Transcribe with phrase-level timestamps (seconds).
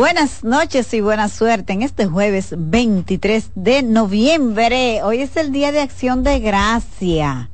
[0.00, 5.02] Buenas noches y buena suerte en este jueves 23 de noviembre.
[5.02, 7.50] Hoy es el Día de Acción de Gracia,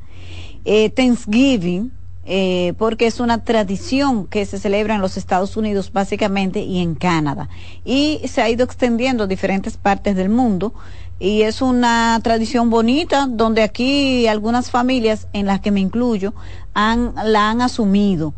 [0.64, 1.90] eh, Thanksgiving,
[2.24, 6.94] eh, porque es una tradición que se celebra en los Estados Unidos básicamente y en
[6.94, 7.48] Canadá.
[7.84, 10.72] Y se ha ido extendiendo a diferentes partes del mundo.
[11.18, 16.32] Y es una tradición bonita donde aquí algunas familias, en las que me incluyo,
[16.74, 18.34] han, la han asumido.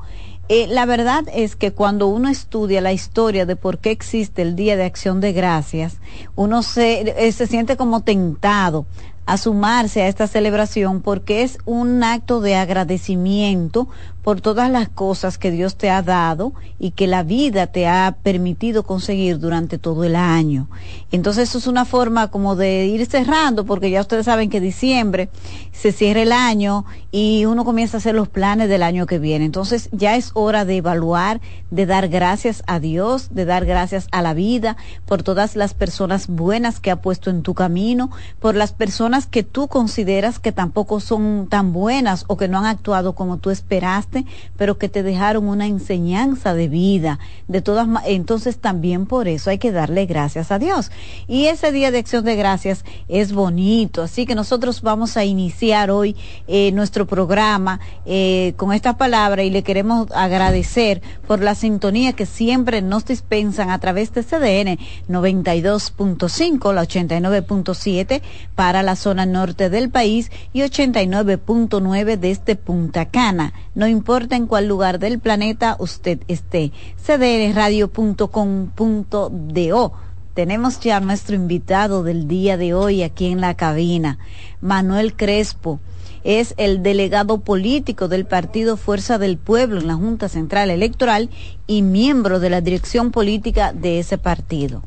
[0.50, 4.56] Eh, la verdad es que cuando uno estudia la historia de por qué existe el
[4.56, 5.98] Día de Acción de Gracias,
[6.36, 8.86] uno se, eh, se siente como tentado
[9.26, 13.86] a sumarse a esta celebración porque es un acto de agradecimiento
[14.28, 18.18] por todas las cosas que Dios te ha dado y que la vida te ha
[18.22, 20.68] permitido conseguir durante todo el año.
[21.10, 25.30] Entonces eso es una forma como de ir cerrando, porque ya ustedes saben que diciembre
[25.72, 29.46] se cierra el año y uno comienza a hacer los planes del año que viene.
[29.46, 31.40] Entonces ya es hora de evaluar,
[31.70, 36.26] de dar gracias a Dios, de dar gracias a la vida por todas las personas
[36.26, 41.00] buenas que ha puesto en tu camino, por las personas que tú consideras que tampoco
[41.00, 44.17] son tan buenas o que no han actuado como tú esperaste
[44.56, 47.18] pero que te dejaron una enseñanza de vida.
[47.46, 50.90] De todas entonces también por eso hay que darle gracias a Dios.
[51.26, 55.90] Y ese día de acción de gracias es bonito, así que nosotros vamos a iniciar
[55.90, 62.12] hoy eh, nuestro programa eh, con esta palabra y le queremos agradecer por la sintonía
[62.12, 68.22] que siempre nos dispensan a través de CDN 92.5, la 89.7
[68.54, 73.52] para la zona norte del país y 89.9 desde Punta Cana.
[73.74, 76.72] No importa en cuál lugar del planeta usted esté.
[77.04, 79.92] cdrradio.com.do.
[80.32, 84.18] Tenemos ya nuestro invitado del día de hoy aquí en la cabina,
[84.62, 85.78] Manuel Crespo.
[86.24, 91.28] Es el delegado político del partido Fuerza del Pueblo en la Junta Central Electoral
[91.66, 94.82] y miembro de la dirección política de ese partido.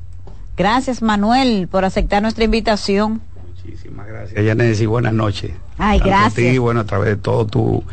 [0.57, 3.21] Gracias, Manuel, por aceptar nuestra invitación.
[3.47, 4.43] Muchísimas gracias.
[4.43, 5.51] Yanes, y buenas noches.
[5.77, 6.53] Ay, gracias.
[6.53, 7.83] y bueno, a través de todo tu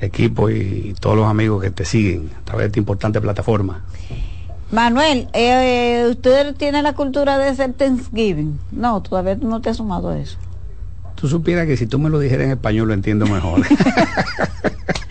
[0.00, 3.84] equipo y todos los amigos que te siguen a través de esta importante plataforma.
[4.70, 8.58] Manuel, eh, ¿usted tiene la cultura de hacer Thanksgiving?
[8.72, 10.36] No, todavía no te has sumado a eso.
[11.14, 13.60] Tú supieras que si tú me lo dijeras en español lo entiendo mejor.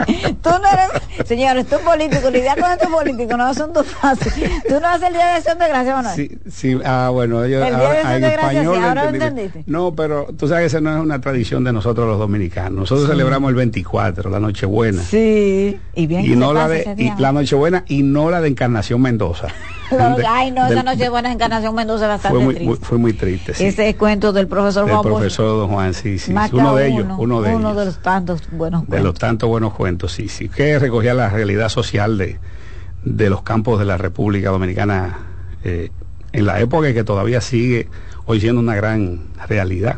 [0.07, 0.89] tú no eres,
[1.25, 4.31] señores, tú político, lidiar con estos políticos no es asunto fácil.
[4.67, 6.15] Tú no haces el día de acción de gracia, Manuel.
[6.15, 9.63] Sí, sí, ah, bueno, yo, el día de acción de ahora lo entendiste.
[9.67, 12.73] No, pero tú sabes que esa no es una tradición de nosotros los dominicanos.
[12.73, 15.01] Nosotros celebramos el 24, la Nochebuena.
[15.01, 16.25] Sí, y bien.
[16.25, 19.47] Y no la de, y la Nochebuena y no la de Encarnación Mendoza.
[20.27, 22.85] ay, no, esa Nochebuena de Encarnación Mendoza bastante fue muy, triste.
[22.85, 23.65] fue muy triste, sí.
[23.65, 24.97] Ese cuento del profesor Juan.
[24.97, 26.33] El profesor Don Juan, sí, sí.
[26.51, 28.97] Uno de ellos, uno de uno de los tantos buenos cuentos.
[28.97, 30.49] De los tantos buenos cuentos, sí, sí.
[30.49, 32.39] Que recogía la realidad social de,
[33.05, 35.19] de los campos de la República Dominicana
[35.63, 35.89] eh,
[36.31, 37.87] en la época que todavía sigue
[38.25, 39.97] hoy siendo una gran realidad.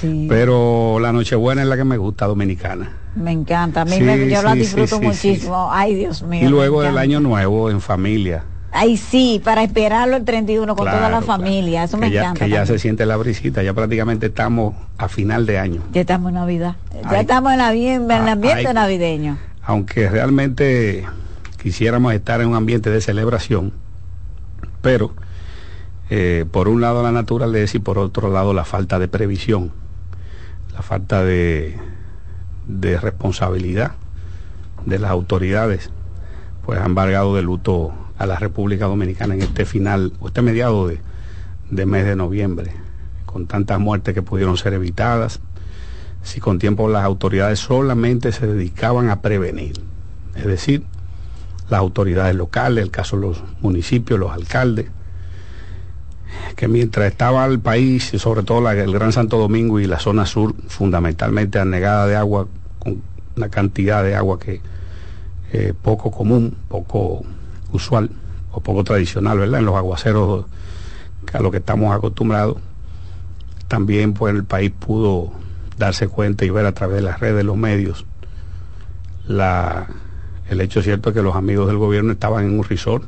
[0.00, 0.26] Sí.
[0.28, 2.92] Pero la Nochebuena es la que me gusta dominicana.
[3.16, 5.70] Me encanta, a mí me, yo la disfruto muchísimo.
[5.72, 6.46] Ay, Dios mío.
[6.46, 8.44] Y luego el año nuevo en familia.
[8.70, 11.84] Ay, sí, para esperarlo el 31 con toda la familia.
[11.84, 12.44] Eso me encanta.
[12.44, 15.82] Que ya se siente la brisita, ya prácticamente estamos a final de año.
[15.92, 16.76] Ya estamos en Navidad.
[17.10, 19.38] Ya estamos en, la, en el ambiente navideño.
[19.68, 21.04] Aunque realmente
[21.62, 23.74] quisiéramos estar en un ambiente de celebración,
[24.80, 25.12] pero
[26.08, 29.70] eh, por un lado la naturaleza y por otro lado la falta de previsión,
[30.72, 31.76] la falta de,
[32.66, 33.92] de responsabilidad
[34.86, 35.90] de las autoridades,
[36.64, 40.88] pues han embargado de luto a la República Dominicana en este final, o este mediado
[40.88, 42.72] de, mes de noviembre,
[43.26, 45.42] con tantas muertes que pudieron ser evitadas,
[46.28, 49.80] si con tiempo las autoridades solamente se dedicaban a prevenir.
[50.36, 50.84] Es decir,
[51.70, 54.90] las autoridades locales, el caso de los municipios, los alcaldes,
[56.54, 60.54] que mientras estaba el país, sobre todo el Gran Santo Domingo y la zona sur,
[60.68, 62.46] fundamentalmente anegada de agua,
[62.78, 63.00] con
[63.34, 64.60] una cantidad de agua que
[65.54, 67.22] eh, poco común, poco
[67.72, 68.10] usual
[68.52, 69.60] o poco tradicional, ¿verdad?
[69.60, 70.44] En los aguaceros
[71.32, 72.58] a lo que estamos acostumbrados,
[73.66, 75.32] también pues el país pudo
[75.78, 78.04] darse cuenta y ver a través de las redes, los medios,
[79.26, 79.86] la,
[80.48, 83.04] el hecho cierto que los amigos del gobierno estaban en un resort.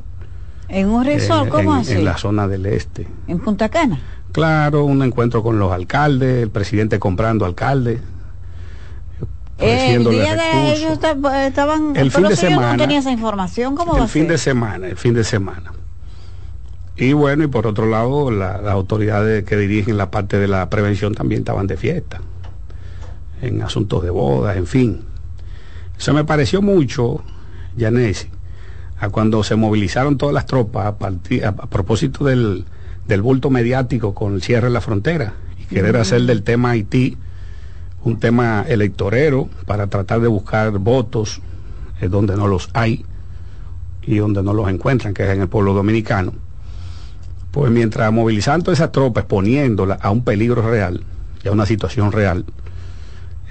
[0.69, 1.49] ¿En un resort?
[1.49, 1.93] ¿Cómo así?
[1.93, 3.07] En la zona del este.
[3.27, 3.99] ¿En Punta Cana?
[4.31, 7.99] Claro, un encuentro con los alcaldes, el presidente comprando alcaldes.
[9.57, 11.95] El día de ellos estaban...
[11.95, 12.73] El fin de semana.
[12.73, 15.73] no tenía esa información, ¿cómo El fin de semana, el fin de semana.
[16.95, 21.13] Y bueno, y por otro lado, las autoridades que dirigen la parte de la prevención
[21.13, 22.21] también estaban de fiesta,
[23.41, 25.01] en asuntos de bodas, en fin.
[25.97, 27.21] Eso me pareció mucho,
[27.75, 28.27] Yanesi,
[28.99, 32.65] a cuando se movilizaron todas las tropas a, partir, a, propósito del,
[33.07, 37.17] del, bulto mediático con el cierre de la frontera y querer hacer del tema Haití
[38.03, 41.41] un tema electorero para tratar de buscar votos
[41.99, 43.05] eh, donde no los hay
[44.01, 46.33] y donde no los encuentran, que es en el pueblo dominicano.
[47.51, 51.03] Pues mientras movilizando esas tropas, exponiéndolas a un peligro real
[51.43, 52.45] y a una situación real,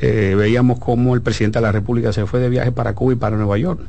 [0.00, 3.16] eh, veíamos cómo el presidente de la República se fue de viaje para Cuba y
[3.16, 3.80] para Nueva York,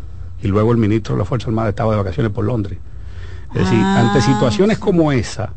[0.44, 2.78] y luego el ministro de la Fuerza Armada estaba de vacaciones por Londres.
[3.54, 5.54] Es decir, Ah, ante situaciones como esa,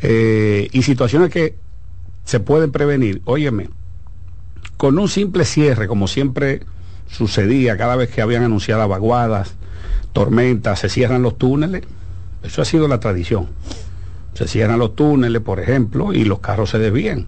[0.00, 1.56] eh, y situaciones que
[2.24, 3.68] se pueden prevenir, óyeme,
[4.76, 6.60] con un simple cierre, como siempre
[7.08, 9.54] sucedía cada vez que habían anunciado vaguadas,
[10.12, 11.82] tormentas, se cierran los túneles,
[12.42, 13.48] eso ha sido la tradición.
[14.34, 17.26] Se cierran los túneles, por ejemplo, y los carros se desvían.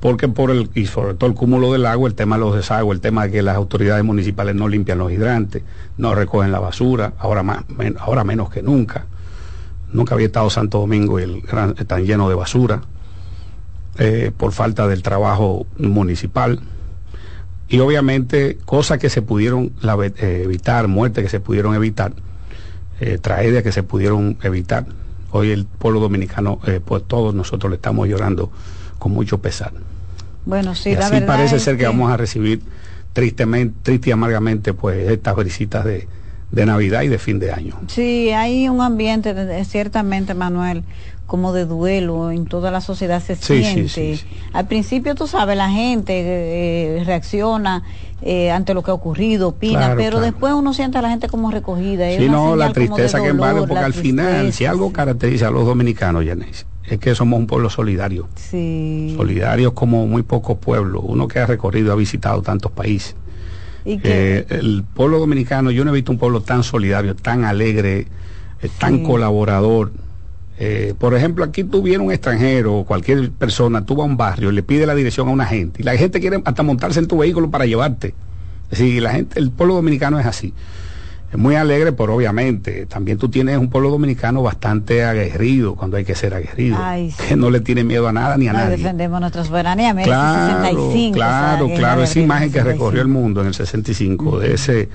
[0.00, 3.00] Porque por el, y todo el cúmulo del agua, el tema de los desagües, el
[3.00, 5.62] tema de que las autoridades municipales no limpian los hidrantes,
[5.96, 7.64] no recogen la basura, ahora más,
[7.98, 9.06] ahora menos que nunca.
[9.92, 12.82] Nunca había estado Santo Domingo están llenos de basura,
[13.98, 16.60] eh, por falta del trabajo municipal.
[17.68, 22.12] Y obviamente cosas que se pudieron eh, evitar, muertes que se pudieron evitar,
[23.00, 24.86] eh, tragedias que se pudieron evitar.
[25.32, 28.50] Hoy el pueblo dominicano, eh, pues todos nosotros le estamos llorando
[29.06, 29.72] con mucho pesar.
[30.44, 32.60] Bueno, sí, y la así verdad parece ser que, que vamos a recibir
[33.12, 36.08] tristemente, triste y amargamente, pues estas visitas de,
[36.50, 37.74] de Navidad y de fin de año.
[37.86, 40.82] Sí, hay un ambiente, ciertamente, Manuel,
[41.26, 43.88] como de duelo en toda la sociedad se Sí, siente.
[43.88, 44.26] sí, sí.
[44.52, 47.82] Al principio, tú sabes, la gente eh, reacciona
[48.22, 50.24] eh, ante lo que ha ocurrido, opina, Claro, pero claro.
[50.26, 52.10] después uno siente a la gente como recogida.
[52.16, 56.24] Sí, no, la tristeza que dolor, porque al final, si algo caracteriza a los dominicanos,
[56.24, 58.28] Yanis, es que somos un pueblo solidario.
[58.36, 59.12] Sí.
[59.16, 61.02] Solidarios como muy pocos pueblos.
[61.04, 63.16] Uno que ha recorrido, ha visitado tantos países.
[63.84, 68.06] Y Eh, el pueblo dominicano, yo no he visto un pueblo tan solidario, tan alegre,
[68.62, 69.02] eh, tan Sí.
[69.04, 69.92] colaborador.
[70.58, 74.50] Eh, por ejemplo, aquí tuviera un extranjero o cualquier persona, tú vas a un barrio
[74.50, 77.06] y le pide la dirección a una gente y la gente quiere hasta montarse en
[77.08, 78.14] tu vehículo para llevarte.
[78.70, 80.54] Es decir, la gente, el pueblo dominicano es así.
[81.36, 86.14] Muy alegre, pero obviamente también tú tienes un pueblo dominicano bastante aguerrido cuando hay que
[86.14, 87.16] ser aguerrido, Ay, sí.
[87.28, 88.76] que no le tiene miedo a nada ni a no, nadie.
[88.78, 89.92] defendemos nuestra soberanía.
[89.94, 92.72] Mira, Claro, 65, claro, o sea, claro, esa imagen que 65.
[92.72, 94.88] recorrió el mundo en el 65, de ese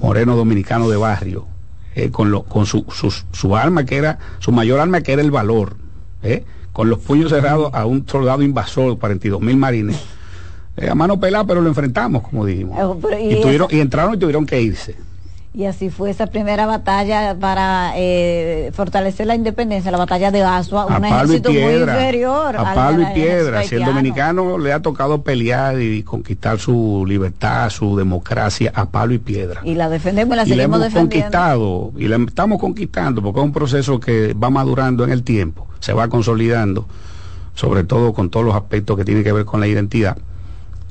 [0.00, 1.46] moreno dominicano de barrio,
[1.94, 5.22] eh, con, lo, con su, su, su arma que era, su mayor arma que era
[5.22, 5.76] el valor,
[6.22, 9.96] eh, con los puños cerrados a un soldado invasor, 42 mil marines,
[10.76, 12.98] eh, a mano pelada, pero lo enfrentamos, como dijimos.
[13.00, 14.94] Pero, y y, tuvieron, y entraron y tuvieron que irse.
[15.56, 20.82] Y así fue esa primera batalla para eh, fortalecer la independencia, la batalla de Asua,
[20.82, 22.56] a un ejército muy inferior.
[22.56, 23.62] a al palo y piedra.
[23.62, 29.14] Si el dominicano le ha tocado pelear y conquistar su libertad, su democracia, a palo
[29.14, 29.62] y piedra.
[29.64, 31.24] Y la defendemos y la y la hemos defendiendo.
[31.24, 35.68] conquistado y la estamos conquistando porque es un proceso que va madurando en el tiempo,
[35.80, 36.86] se va consolidando,
[37.54, 40.18] sobre todo con todos los aspectos que tienen que ver con la identidad.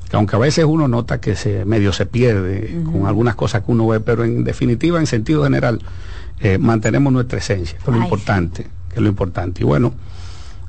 [0.08, 3.72] Que aunque a veces uno nota que se medio se pierde con algunas cosas que
[3.72, 5.80] uno ve, pero en definitiva, en sentido general,
[6.40, 9.62] eh, mantenemos nuestra esencia, que es lo importante, que es lo importante.
[9.62, 9.94] Y bueno,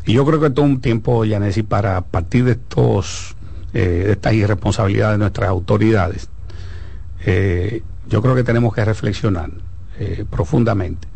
[0.06, 3.36] y yo creo que todo un tiempo, Yanesi, para partir de estos,
[3.74, 6.30] eh, de estas irresponsabilidades de nuestras autoridades,
[7.26, 9.52] eh, yo creo que tenemos que reflexionar
[10.30, 11.08] profundamente.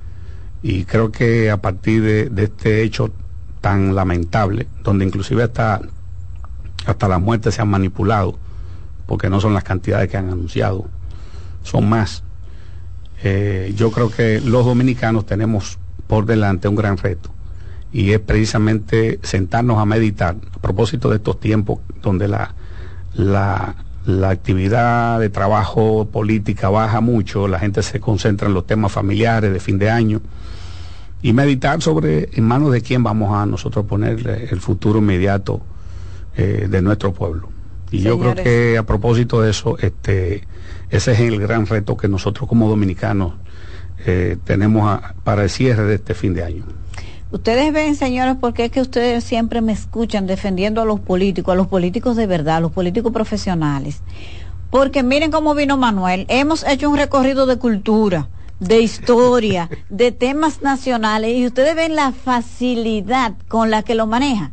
[0.64, 3.12] Y creo que a partir de, de este hecho
[3.62, 5.82] tan lamentable, donde inclusive hasta,
[6.86, 8.38] hasta las muertes se han manipulado,
[9.06, 10.86] porque no son las cantidades que han anunciado,
[11.64, 12.24] son más.
[13.24, 17.30] Eh, yo creo que los dominicanos tenemos por delante un gran reto
[17.94, 22.56] y es precisamente sentarnos a meditar a propósito de estos tiempos donde la,
[23.14, 28.92] la, la actividad de trabajo política baja mucho, la gente se concentra en los temas
[28.92, 30.22] familiares de fin de año
[31.22, 35.62] y meditar sobre en manos de quién vamos a nosotros poner el futuro inmediato
[36.36, 37.50] eh, de nuestro pueblo.
[37.92, 40.48] Y yo creo que a propósito de eso, este,
[40.90, 43.34] ese es el gran reto que nosotros como dominicanos
[44.06, 46.64] eh, tenemos para el cierre de este fin de año.
[47.32, 51.56] Ustedes ven, señores, porque es que ustedes siempre me escuchan defendiendo a los políticos, a
[51.56, 54.02] los políticos de verdad, a los políticos profesionales.
[54.70, 56.26] Porque miren cómo vino Manuel.
[56.30, 62.12] Hemos hecho un recorrido de cultura, de historia, de temas nacionales y ustedes ven la
[62.12, 64.52] facilidad con la que lo maneja.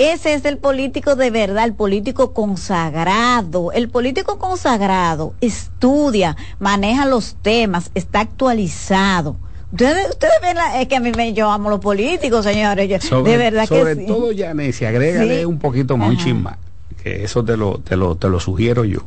[0.00, 3.70] Ese es el político de verdad, el político consagrado.
[3.72, 9.36] El político consagrado estudia, maneja los temas, está actualizado
[9.72, 12.88] Ustedes, ustedes ven la, es que a mí me, yo amo los políticos, señores.
[12.88, 16.58] de verdad que Sobre todo, Yanesi, agrégale un poquito más, un chisma,
[17.02, 19.00] que eso te lo, te lo, te lo sugiero yo.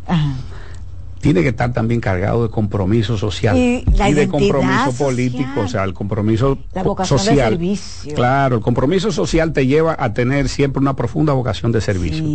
[1.23, 5.93] Tiene que estar también cargado de compromiso social y, de compromiso político, o sea, el
[5.93, 6.57] compromiso
[7.05, 7.57] social.
[8.13, 12.25] Claro, el compromiso social te lleva a tener siempre una profunda vocación de servicio.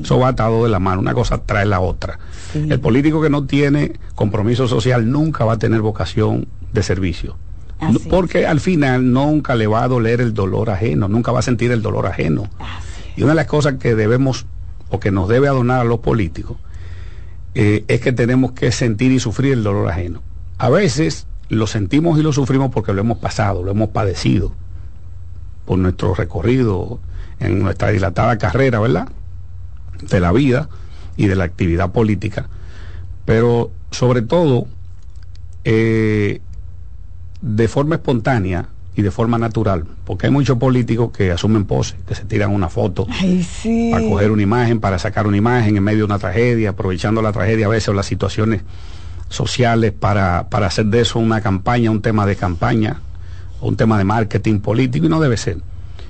[0.00, 2.20] Eso va atado de la mano, una cosa trae la otra.
[2.54, 7.36] El político que no tiene compromiso social nunca va a tener vocación de servicio
[8.08, 11.72] porque al final nunca le va a doler el dolor ajeno, nunca va a sentir
[11.72, 12.48] el dolor ajeno.
[13.16, 14.46] Y una de las cosas que debemos
[14.88, 16.56] o que nos debe adonar a los políticos
[17.58, 20.20] eh, es que tenemos que sentir y sufrir el dolor ajeno.
[20.58, 24.52] A veces lo sentimos y lo sufrimos porque lo hemos pasado, lo hemos padecido
[25.64, 27.00] por nuestro recorrido
[27.40, 29.08] en nuestra dilatada carrera, ¿verdad?
[30.02, 30.68] De la vida
[31.16, 32.50] y de la actividad política.
[33.24, 34.66] Pero sobre todo,
[35.64, 36.42] eh,
[37.40, 42.14] de forma espontánea y de forma natural, porque hay muchos políticos que asumen pose, que
[42.14, 46.04] se tiran una foto para coger una imagen, para sacar una imagen en medio de
[46.04, 48.62] una tragedia, aprovechando la tragedia a veces o las situaciones
[49.28, 53.00] sociales para, para hacer de eso una campaña, un tema de campaña,
[53.60, 55.58] un tema de marketing político y no debe ser.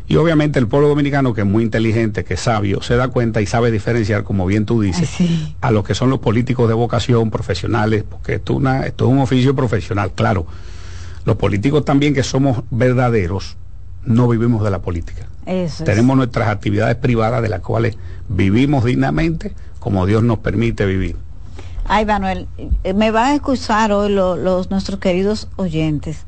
[0.09, 3.40] Y obviamente el pueblo dominicano, que es muy inteligente, que es sabio, se da cuenta
[3.40, 5.11] y sabe diferenciar, como bien tú dices,
[5.61, 9.19] a lo que son los políticos de vocación, profesionales, porque esto, una, esto es un
[9.19, 10.47] oficio profesional, claro
[11.26, 13.56] los políticos también que somos verdaderos,
[14.04, 15.26] no vivimos de la política.
[15.85, 21.16] Tenemos nuestras actividades privadas de las cuales vivimos dignamente como Dios nos permite vivir.
[21.85, 22.49] Ay, Manuel,
[22.85, 26.25] eh, me van a excusar hoy los nuestros queridos oyentes,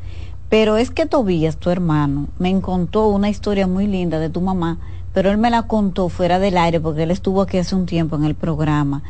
[0.48, 4.78] pero es que Tobías, tu hermano, me contó una historia muy linda de tu mamá,
[5.12, 8.16] pero él me la contó fuera del aire porque él estuvo aquí hace un tiempo
[8.16, 9.02] en el programa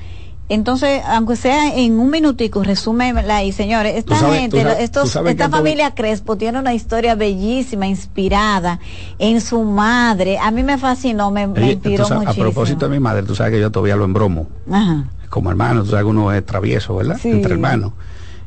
[0.48, 3.96] entonces, aunque sea en un minutico, resúmela ahí, señores.
[3.96, 8.80] Esta gente, estos, esta familia Crespo tiene una historia bellísima, inspirada
[9.18, 10.38] en su madre.
[10.38, 12.30] A mí me fascinó, me, inspiró muchísimo.
[12.30, 14.48] A propósito de mi madre, tú sabes que yo todavía lo embromo.
[14.70, 15.04] Ajá.
[15.28, 17.18] Como hermano, tú sabes que uno es travieso, ¿verdad?
[17.22, 17.92] Entre hermanos.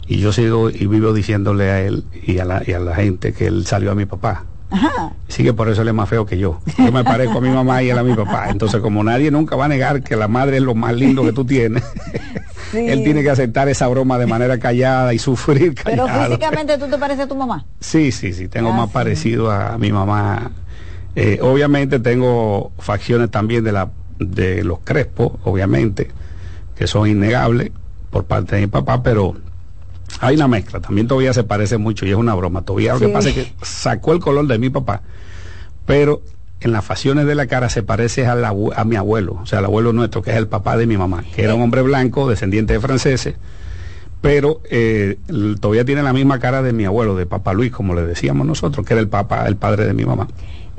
[0.07, 3.33] Y yo sigo y vivo diciéndole a él y a la, y a la gente
[3.33, 4.45] que él salió a mi papá.
[4.71, 5.11] Ajá.
[5.27, 6.59] Sí que por eso él es más feo que yo.
[6.77, 8.49] Yo me parezco a mi mamá y él a mi papá.
[8.49, 11.33] Entonces, como nadie nunca va a negar que la madre es lo más lindo que
[11.33, 11.83] tú tienes,
[12.73, 16.07] él tiene que aceptar esa broma de manera callada y sufrir callado.
[16.07, 17.65] Pero físicamente tú te pareces a tu mamá.
[17.79, 20.51] Sí, sí, sí, tengo más parecido a, mi mamá.
[21.15, 26.11] Eh, obviamente tengo facciones también de la de los Crespos, obviamente,
[26.75, 27.71] que son innegables
[28.09, 29.35] por parte de mi papá, pero
[30.19, 32.63] hay una mezcla, también todavía se parece mucho y es una broma.
[32.63, 35.01] Todavía lo que pasa es que sacó el color de mi papá,
[35.85, 36.21] pero
[36.59, 39.65] en las facciones de la cara se parece a, a mi abuelo, o sea, al
[39.65, 42.73] abuelo nuestro, que es el papá de mi mamá, que era un hombre blanco, descendiente
[42.73, 43.35] de franceses,
[44.21, 45.17] pero eh,
[45.59, 48.85] todavía tiene la misma cara de mi abuelo, de Papá Luis, como le decíamos nosotros,
[48.85, 50.27] que era el papá, el padre de mi mamá.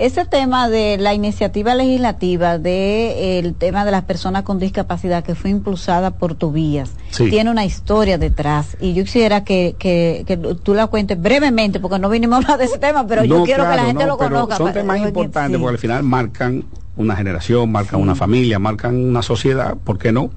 [0.02, 5.36] Ese tema de la iniciativa legislativa de el tema de las personas con discapacidad que
[5.36, 8.76] fue impulsada por Tobías tiene una historia detrás.
[8.80, 10.24] Y yo quisiera que, que,
[10.64, 13.62] tú la cuentes brevemente porque no vinimos a hablar de ese tema pero yo quiero
[13.62, 16.64] que la gente lo conozca son temas importantes porque al final marcan
[16.96, 20.32] una generación marcan una familia marcan una sociedad ¿por qué no?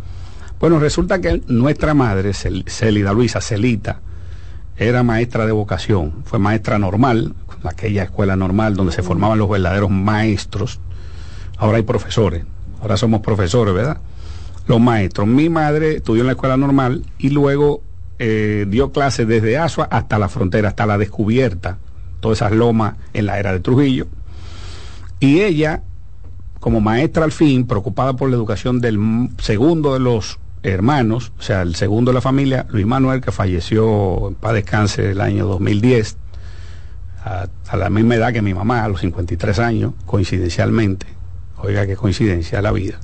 [0.60, 4.00] bueno resulta que nuestra madre Celida Luisa Celita
[4.78, 7.34] era maestra de vocación fue maestra normal
[7.68, 10.80] aquella escuela normal donde se formaban los verdaderos maestros.
[11.58, 12.44] Ahora hay profesores,
[12.82, 13.98] ahora somos profesores, ¿verdad?
[14.68, 15.28] Los maestros.
[15.28, 17.82] Mi madre estudió en la escuela normal y luego
[18.20, 21.78] eh, dio clases desde Asua hasta la frontera, hasta la descubierta,
[22.20, 24.08] todas esas lomas en la era de Trujillo.
[25.20, 25.84] Y ella,
[26.60, 30.40] como maestra al fin, preocupada por la educación del segundo de los
[30.72, 35.12] hermanos, o sea, el segundo de la familia, Luis Manuel, que falleció en paz descanse
[35.12, 36.18] el año 2010,
[37.24, 41.08] a, la misma edad que mi mamá, a los 53 años, coincidencialmente,
[41.58, 43.00] oiga qué coincidencia la vida,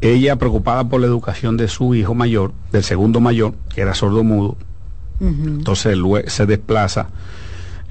[0.00, 4.24] ella preocupada por la educación de su hijo mayor, del segundo mayor, que era sordo
[4.24, 4.56] mudo,
[5.20, 7.08] entonces se desplaza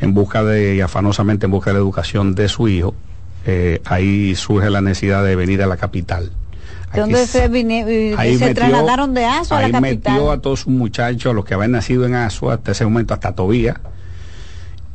[0.02, 2.96] en busca de, y afanosamente en busca de la educación de su hijo.
[3.46, 6.32] Eh, ahí surge la necesidad de venir a la capital.
[6.96, 10.14] ¿Dónde se, eh, se trasladaron de Asua a la capital?
[10.14, 13.14] metió a todos sus muchachos, a los que habían nacido en Asua, hasta ese momento,
[13.14, 13.80] hasta Tobía,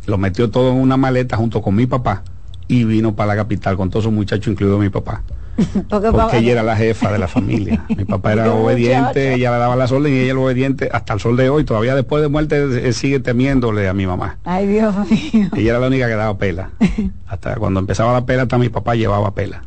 [0.06, 2.22] lo metió todo en una maleta junto con mi papá
[2.68, 5.22] y vino para la capital con todos sus muchachos, incluido mi papá.
[5.88, 7.84] Porque, ella era la jefa de la familia.
[7.96, 11.20] Mi papá era obediente, ella le daba la orden y ella era obediente hasta el
[11.20, 11.64] sol de hoy.
[11.64, 14.38] Todavía después de muerte él sigue temiéndole a mi mamá.
[14.44, 15.48] Ay, Dios mío.
[15.54, 16.70] Ella era la única que daba pela.
[17.28, 19.62] hasta cuando empezaba la pela, hasta mi papá llevaba pela.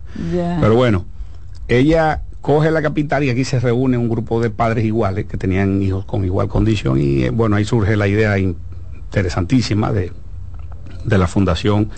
[0.59, 1.05] Pero bueno,
[1.67, 5.81] ella coge la capital y aquí se reúne un grupo de padres iguales que tenían
[5.81, 10.11] hijos con igual condición y eh, bueno, ahí surge la idea interesantísima de,
[11.03, 11.89] de la fundación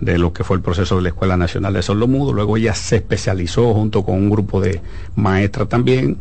[0.00, 2.34] de lo que fue el proceso de la Escuela Nacional de Sordomudos.
[2.34, 4.80] Luego ella se especializó junto con un grupo de
[5.14, 6.18] maestras también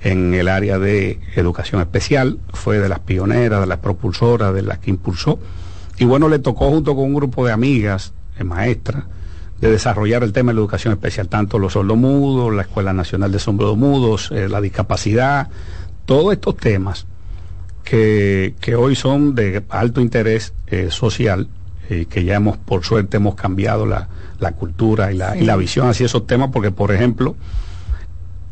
[0.00, 2.38] en el área de educación especial.
[2.54, 5.38] Fue de las pioneras, de las propulsoras, de las que impulsó.
[5.98, 9.04] Y bueno, le tocó junto con un grupo de amigas, de maestras,
[9.60, 13.38] de desarrollar el tema de la educación especial, tanto los sordomudos, la Escuela Nacional de
[13.38, 15.48] Sordomudos, eh, la discapacidad,
[16.06, 17.06] todos estos temas
[17.84, 21.48] que, hoy son de alto interés eh, social
[21.88, 24.08] eh, que ya hemos, por suerte, hemos cambiado la,
[24.52, 27.36] cultura y la, y la visión hacia esos temas, porque, por ejemplo,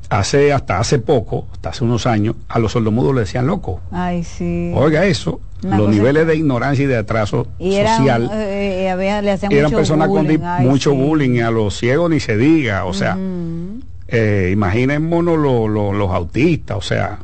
[0.08, 3.80] hace hasta hace poco, hasta hace unos años, a los sordomudos le decían loco.
[3.90, 4.72] Ay, sí.
[4.74, 8.30] Oiga eso, los niveles de ignorancia y de atraso social.
[8.32, 10.26] Eh, eh, eran personas con
[10.60, 13.18] mucho bullying, a los ciegos ni se diga, o sea,
[14.50, 17.18] imaginémonos los autistas, o sea,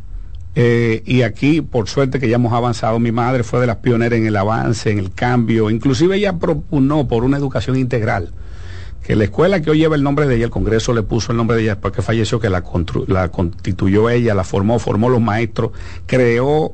[0.56, 4.18] eh, y aquí, por suerte que ya hemos avanzado, mi madre fue de las pioneras
[4.18, 8.30] en el avance, en el cambio, inclusive ella propugnó por una educación integral,
[9.04, 11.37] que la escuela que hoy lleva el nombre de ella, el Congreso le puso el
[11.37, 12.64] nombre de ella después que falleció, que la,
[13.06, 15.73] la constituyó ella, la formó, formó los maestros,
[16.06, 16.73] creó,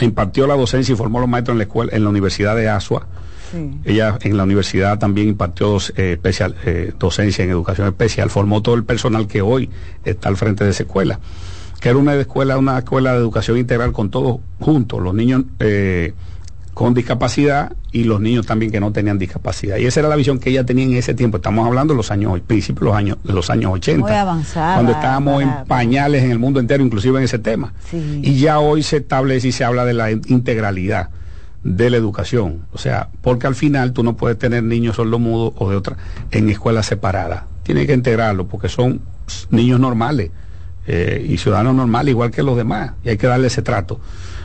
[0.00, 3.08] impartió la docencia y formó los maestros en la escuela, en la Universidad de Asua.
[3.84, 8.76] Ella en la universidad también impartió eh, especial, eh, docencia en educación especial, formó todo
[8.76, 9.68] el personal que hoy
[10.04, 11.20] está al frente de esa escuela
[11.82, 16.14] que era una escuela, una escuela de educación integral con todos juntos, los niños eh,
[16.74, 19.76] con discapacidad y los niños también que no tenían discapacidad.
[19.76, 21.36] Y esa era la visión que ella tenía en ese tiempo.
[21.36, 24.00] Estamos hablando de los años, principios de los años, de los años 80.
[24.00, 24.74] Muy avanzada.
[24.74, 27.74] Cuando estábamos en pañales en el mundo entero, inclusive en ese tema.
[27.92, 31.10] Y ya hoy se establece y se habla de la integralidad
[31.62, 32.66] de la educación.
[32.72, 35.96] O sea, porque al final tú no puedes tener niños sordomudos o de otra
[36.30, 37.44] en escuelas separadas.
[37.64, 39.02] Tienes que integrarlo porque son
[39.50, 40.30] niños normales
[40.86, 44.00] eh, y ciudadano normal igual que los demás, y hay que darle ese trato.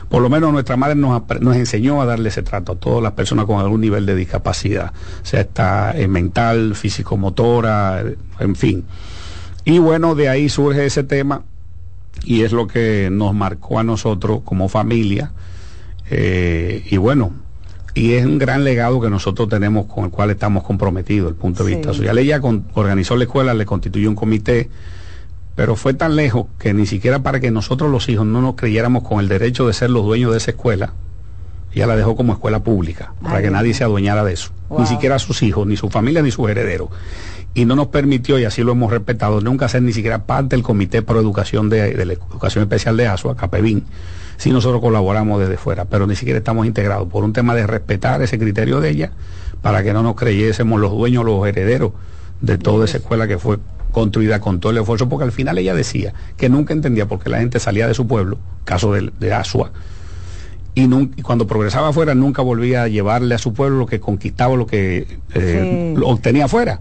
[0.08, 3.12] Por lo menos nuestra madre nos, nos enseñó a darle ese trato a todas las
[3.12, 4.92] personas con algún nivel de discapacidad,
[5.22, 8.02] sea está eh, mental, físico-motora,
[8.38, 8.84] en fin.
[9.64, 11.42] Y bueno, de ahí surge ese tema
[12.24, 15.32] y es lo que nos marcó a nosotros como familia.
[16.10, 17.32] Eh, y bueno,
[17.94, 21.64] y es un gran legado que nosotros tenemos con el cual estamos comprometidos, el punto
[21.64, 22.16] de vista social.
[22.16, 22.40] Ella
[22.74, 24.70] organizó la escuela, le constituyó un comité
[25.58, 29.02] pero fue tan lejos que ni siquiera para que nosotros los hijos no nos creyéramos
[29.02, 30.92] con el derecho de ser los dueños de esa escuela,
[31.74, 35.18] ella la dejó como escuela pública, para que nadie se adueñara de eso, ni siquiera
[35.18, 36.90] sus hijos, ni su familia, ni sus herederos.
[37.54, 40.62] Y no nos permitió, y así lo hemos respetado, nunca ser ni siquiera parte del
[40.62, 43.82] Comité Pro Educación de, la Educación Especial de ASUA, CAPEVIN,
[44.36, 48.22] si nosotros colaboramos desde fuera, pero ni siquiera estamos integrados por un tema de respetar
[48.22, 49.10] ese criterio de ella,
[49.60, 51.94] para que no nos creyésemos los dueños, los herederos
[52.40, 53.58] de toda esa escuela que fue
[53.98, 57.30] construida con todo el esfuerzo, porque al final ella decía que nunca entendía por qué
[57.30, 59.72] la gente salía de su pueblo, caso de, de Asua,
[60.78, 64.66] y, cuando progresaba afuera nunca volvía a llevarle a su pueblo lo que conquistaba, lo
[64.66, 66.80] que eh, obtenía afuera.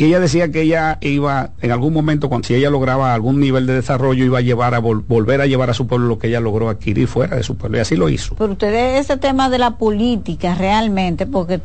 [0.00, 3.66] Y ella decía que ella iba, en algún momento, cuando si ella lograba algún nivel
[3.66, 6.38] de desarrollo, iba a llevar a volver a llevar a su pueblo lo que ella
[6.38, 7.78] logró adquirir fuera de su pueblo.
[7.78, 8.36] Y así lo hizo.
[8.36, 11.60] Pero ustedes ese tema de la política realmente, porque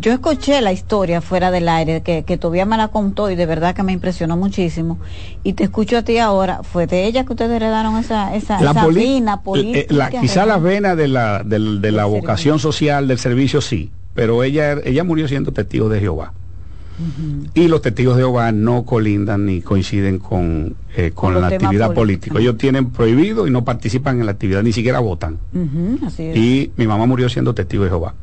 [0.00, 3.44] yo escuché la historia fuera del aire, que, que todavía me la contó y de
[3.44, 4.98] verdad que me impresionó muchísimo.
[5.42, 8.70] Y te escucho a ti ahora, ¿fue de ella que ustedes heredaron esa, esa, la
[8.70, 9.80] esa vena política?
[9.80, 13.90] Eh, la, quizá la vena de la, de, de la vocación social, del servicio, sí.
[14.14, 16.32] Pero ella, ella murió siendo testigo de Jehová.
[17.54, 22.38] Y los testigos de Jehová no colindan ni coinciden con, eh, con, la actividad política.
[22.38, 25.38] Ellos tienen prohibido y no participan en la actividad, ni siquiera votan.
[26.18, 28.14] Y mi mamá murió siendo testigo de Jehová.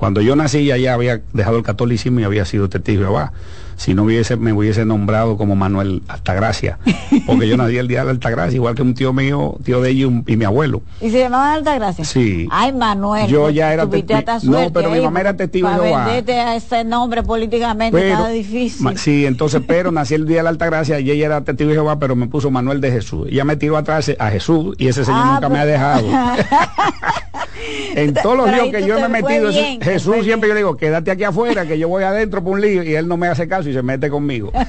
[0.00, 3.34] Cuando yo nací ya, ya había dejado el catolicismo y había sido testigo de Jehová
[3.80, 6.78] si no hubiese, me hubiese nombrado como Manuel Altagracia,
[7.26, 9.88] porque yo nací el día de la Altagracia, igual que un tío mío, tío de
[9.88, 10.82] ellos y, mi abuelo.
[11.00, 12.04] ¿Y se llamaba Altagracia?
[12.04, 12.46] Sí.
[12.50, 13.26] Ay, Manuel.
[13.26, 14.20] Yo ya era testigo.
[14.44, 16.04] No, pero mi mamá era testigo de Jehová.
[16.04, 18.98] a ese nombre políticamente pero, difícil.
[18.98, 21.98] Sí, entonces, pero nací el día de la Altagracia y ella era testigo de Jehová,
[21.98, 23.28] pero me puso Manuel de Jesús.
[23.30, 25.72] Ella me tiró atrás a Jesús y ese señor ah, nunca me ha pues.
[25.72, 26.06] dejado.
[27.94, 31.10] en todos los líos que yo me he metido, Jesús siempre yo le digo, quédate
[31.10, 33.68] aquí afuera, que yo voy adentro por un lío, y él no me hace caso
[33.68, 34.52] y se mete conmigo.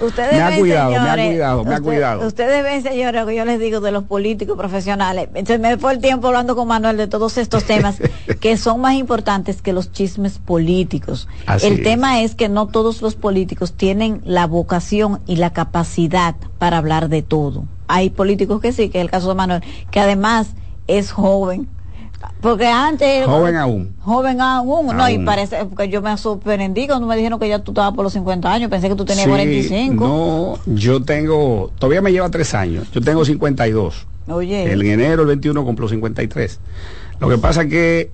[0.00, 2.26] ustedes me ha cuidado, me ha cuidado, me ha cuidado.
[2.26, 5.28] Ustedes ven, señores, lo que yo les digo de los políticos profesionales.
[5.34, 7.98] Entonces me fue el tiempo hablando con Manuel de todos estos temas
[8.40, 11.28] que son más importantes que los chismes políticos.
[11.62, 16.78] el tema es que no todos los políticos tienen la vocación y la capacidad para
[16.78, 17.64] hablar de todo.
[17.88, 20.48] Hay políticos que sí, que es el caso de Manuel, que además
[20.88, 21.68] es joven,
[22.40, 23.26] porque antes.
[23.26, 23.94] Joven aún.
[24.00, 24.96] Joven aún.
[24.96, 25.64] No, y parece.
[25.64, 28.70] Porque yo me sorprendí cuando me dijeron que ya tú estabas por los 50 años.
[28.70, 30.06] Pensé que tú tenías 45.
[30.06, 31.70] No, yo tengo.
[31.78, 32.90] Todavía me lleva tres años.
[32.92, 34.06] Yo tengo 52.
[34.28, 34.72] Oye.
[34.72, 36.60] El enero, el 21, cumplo 53.
[37.20, 38.10] Lo que pasa es que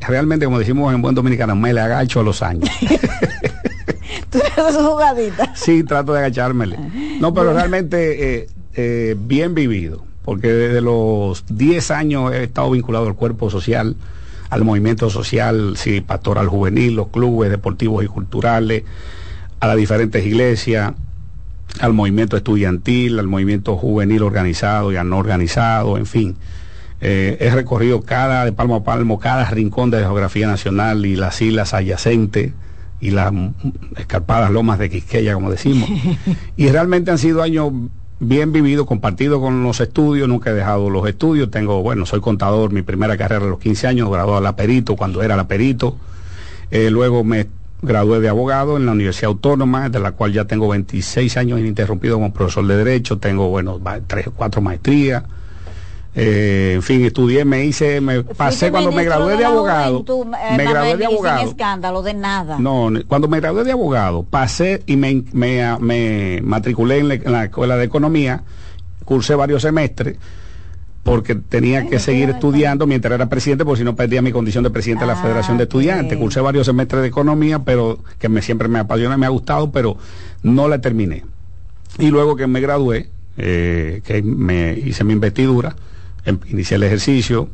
[0.00, 2.70] realmente, como decimos en buen dominicano, me le agacho a los años.
[4.30, 5.54] ¿Tú eres jugadita?
[5.54, 6.78] Sí, trato de agachármele.
[7.20, 13.06] No, pero realmente eh, eh, bien vivido porque desde los 10 años he estado vinculado
[13.06, 13.96] al cuerpo social,
[14.50, 18.84] al movimiento social, sí, pastoral juvenil, los clubes deportivos y culturales,
[19.60, 20.92] a las diferentes iglesias,
[21.80, 26.36] al movimiento estudiantil, al movimiento juvenil organizado y al no organizado, en fin.
[27.00, 31.16] Eh, he recorrido cada, de palmo a palmo, cada rincón de la geografía nacional y
[31.16, 32.52] las islas adyacentes
[33.00, 33.32] y las
[33.96, 35.88] escarpadas lomas de Quisqueya, como decimos.
[36.56, 37.72] y realmente han sido años
[38.22, 42.72] bien vivido, compartido con los estudios, nunca he dejado los estudios, tengo, bueno, soy contador,
[42.72, 45.96] mi primera carrera a los 15 años, graduado a la perito cuando era la perito,
[46.70, 47.48] eh, luego me
[47.82, 52.14] gradué de abogado en la Universidad Autónoma, de la cual ya tengo 26 años ininterrumpido
[52.14, 55.24] como profesor de Derecho, tengo, bueno, tres o cuatro maestrías,
[56.14, 60.04] eh, en fin, estudié, me hice, me pasé cuando me gradué de abogado.
[60.06, 61.40] Eh, me gradué de abogado.
[61.40, 62.58] Sin escándalo de nada.
[62.58, 67.84] No, cuando me gradué de abogado, pasé y me, me, matriculé en la, escuela de
[67.84, 68.42] economía,
[69.06, 70.18] cursé varios semestres
[71.02, 74.70] porque tenía que seguir estudiando mientras era presidente, porque si no perdía mi condición de
[74.70, 76.16] presidente de la ah, Federación de Estudiantes.
[76.16, 79.96] Cursé varios semestres de economía, pero que me, siempre me apasiona, me ha gustado, pero
[80.44, 81.24] no la terminé.
[81.98, 85.74] Y luego que me gradué, eh, que me hice mi investidura,
[86.48, 87.48] inicié el ejercicio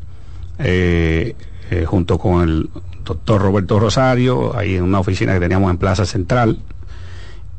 [0.59, 1.35] eh,
[1.71, 2.71] eh, junto con el
[3.05, 6.59] doctor Roberto Rosario, ahí en una oficina que teníamos en Plaza Central.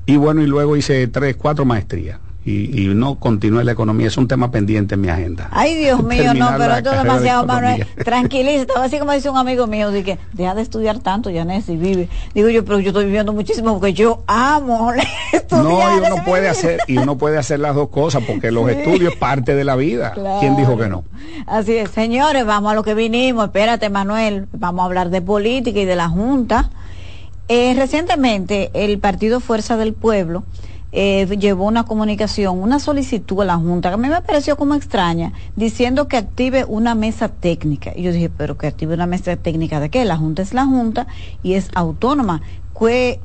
[0.06, 4.08] Y bueno, y luego hice tres, cuatro maestrías y, no continúe la economía.
[4.08, 5.50] Es un tema pendiente en mi agenda.
[5.52, 7.86] Ay, Dios mío, no, pero esto es demasiado, Manuel.
[8.04, 11.78] Tranquilízate, así como dice un amigo mío, de que deja de estudiar tanto, ya y
[11.78, 12.10] vive.
[12.34, 14.92] Digo yo, pero yo estoy viviendo muchísimo porque yo amo
[15.34, 15.64] estudiar.
[15.64, 19.14] No, y uno puede hacer, y uno puede hacer las dos cosas, porque los estudios
[19.14, 20.14] es parte de la vida.
[20.40, 21.04] ¿Quién dijo que no?
[21.46, 23.46] Así es, señores, vamos a lo que vinimos.
[23.46, 26.70] Espérate, Manuel, vamos a hablar de política y de la Junta.
[27.48, 30.44] Eh, recientemente, el Partido Fuerza del Pueblo
[30.92, 34.76] eh, llevó una comunicación, una solicitud a la Junta, que a mí me pareció como
[34.76, 37.92] extraña, diciendo que active una mesa técnica.
[37.96, 40.06] Y yo dije, pero que active una mesa técnica de qué?
[40.06, 41.08] La Junta es la Junta
[41.44, 42.42] y es autónoma.
[42.80, 43.20] ¿Qué,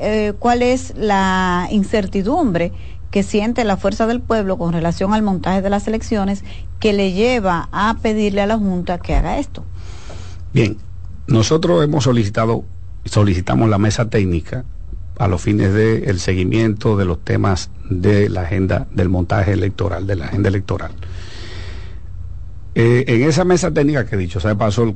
[0.00, 2.72] eh, ¿Cuál es la incertidumbre
[3.10, 6.42] que siente la fuerza del pueblo con relación al montaje de las elecciones
[6.80, 9.62] que le lleva a pedirle a la Junta que haga esto?
[10.54, 10.78] Bien,
[11.26, 12.64] nosotros hemos solicitado,
[13.04, 14.64] solicitamos la mesa técnica
[15.18, 20.06] a los fines del el seguimiento de los temas de la agenda del montaje electoral,
[20.06, 20.92] de la agenda electoral.
[22.74, 24.94] Eh, en esa mesa técnica que he dicho, se pasó el,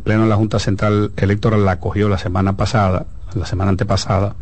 [0.00, 4.36] pleno, de la Junta Central Electoral la acogió la semana pasada, la semana antepasada.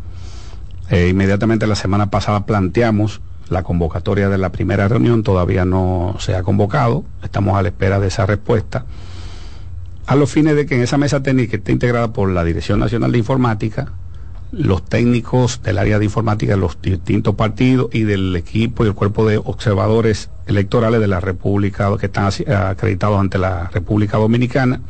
[0.89, 6.35] Eh, inmediatamente la semana pasada planteamos la convocatoria de la primera reunión, todavía no se
[6.35, 8.85] ha convocado, estamos a la espera de esa respuesta,
[10.05, 13.11] a los fines de que en esa mesa técnica esté integrada por la Dirección Nacional
[13.11, 13.91] de Informática,
[14.51, 18.95] los técnicos del área de informática de los distintos partidos y del equipo y el
[18.95, 24.81] cuerpo de observadores electorales de la República que están acreditados ante la República Dominicana,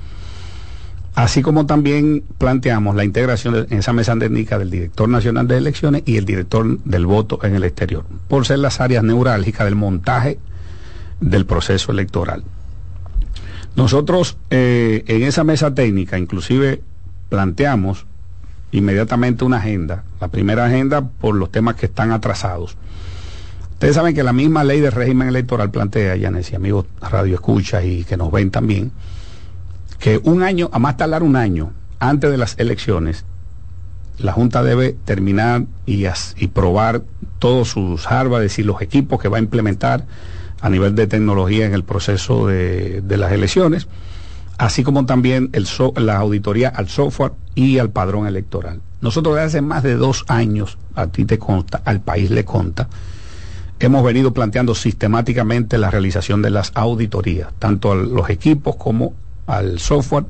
[1.15, 6.03] así como también planteamos la integración en esa mesa técnica del director nacional de elecciones
[6.05, 10.39] y el director del voto en el exterior, por ser las áreas neurálgicas del montaje
[11.19, 12.43] del proceso electoral.
[13.75, 16.81] Nosotros eh, en esa mesa técnica inclusive
[17.27, 18.05] planteamos
[18.71, 20.03] inmediatamente una agenda.
[20.19, 22.75] La primera agenda por los temas que están atrasados.
[23.73, 27.83] Ustedes saben que la misma ley de régimen electoral plantea, ya y amigos radio escucha
[27.83, 28.91] y que nos ven también,
[29.99, 33.25] que un año, a más tardar un año antes de las elecciones,
[34.17, 36.05] la Junta debe terminar y,
[36.37, 37.03] y probar
[37.39, 40.05] todos sus hardware, y los equipos que va a implementar
[40.61, 43.87] a nivel de tecnología en el proceso de, las elecciones,
[44.59, 48.81] así como también el la auditoría al software y al padrón electoral.
[48.99, 52.89] Nosotros desde hace más de dos años, a ti te consta, al país le conta,
[53.79, 59.13] hemos venido planteando sistemáticamente la realización de las auditorías, tanto a los equipos como
[59.47, 60.25] al software,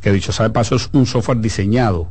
[0.00, 2.08] que dicho sea de paso es un software diseñado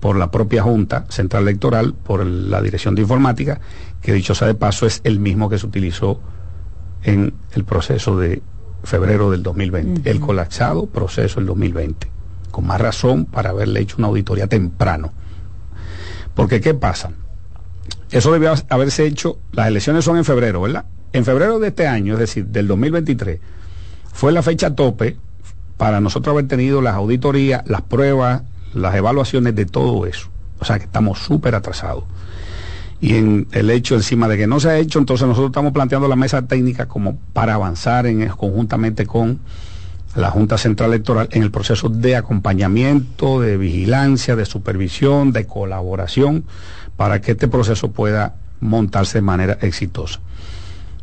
[0.00, 3.60] por la propia Junta Central Electoral, por la Dirección de Informática,
[4.02, 6.20] que dicho sea de paso es el mismo que se utilizó
[7.04, 8.42] en el proceso de
[8.84, 12.10] febrero del 2020, el colapsado proceso del 2020.
[12.50, 15.12] Con más razón para haberle hecho una auditoría temprano.
[16.34, 17.10] Porque ¿qué pasa?
[18.10, 20.84] Eso debió haberse hecho, las elecciones son en febrero, ¿verdad?
[21.12, 23.40] En febrero de este año, es decir, del 2023,
[24.12, 25.16] fue la fecha tope
[25.76, 28.42] para nosotros haber tenido las auditorías, las pruebas,
[28.72, 30.28] las evaluaciones de todo eso.
[30.60, 32.04] O sea que estamos súper atrasados.
[33.00, 36.08] Y en el hecho encima de que no se ha hecho, entonces nosotros estamos planteando
[36.08, 39.40] la mesa técnica como para avanzar en, conjuntamente con
[40.14, 46.44] la Junta Central Electoral en el proceso de acompañamiento, de vigilancia, de supervisión, de colaboración,
[46.96, 50.20] para que este proceso pueda montarse de manera exitosa.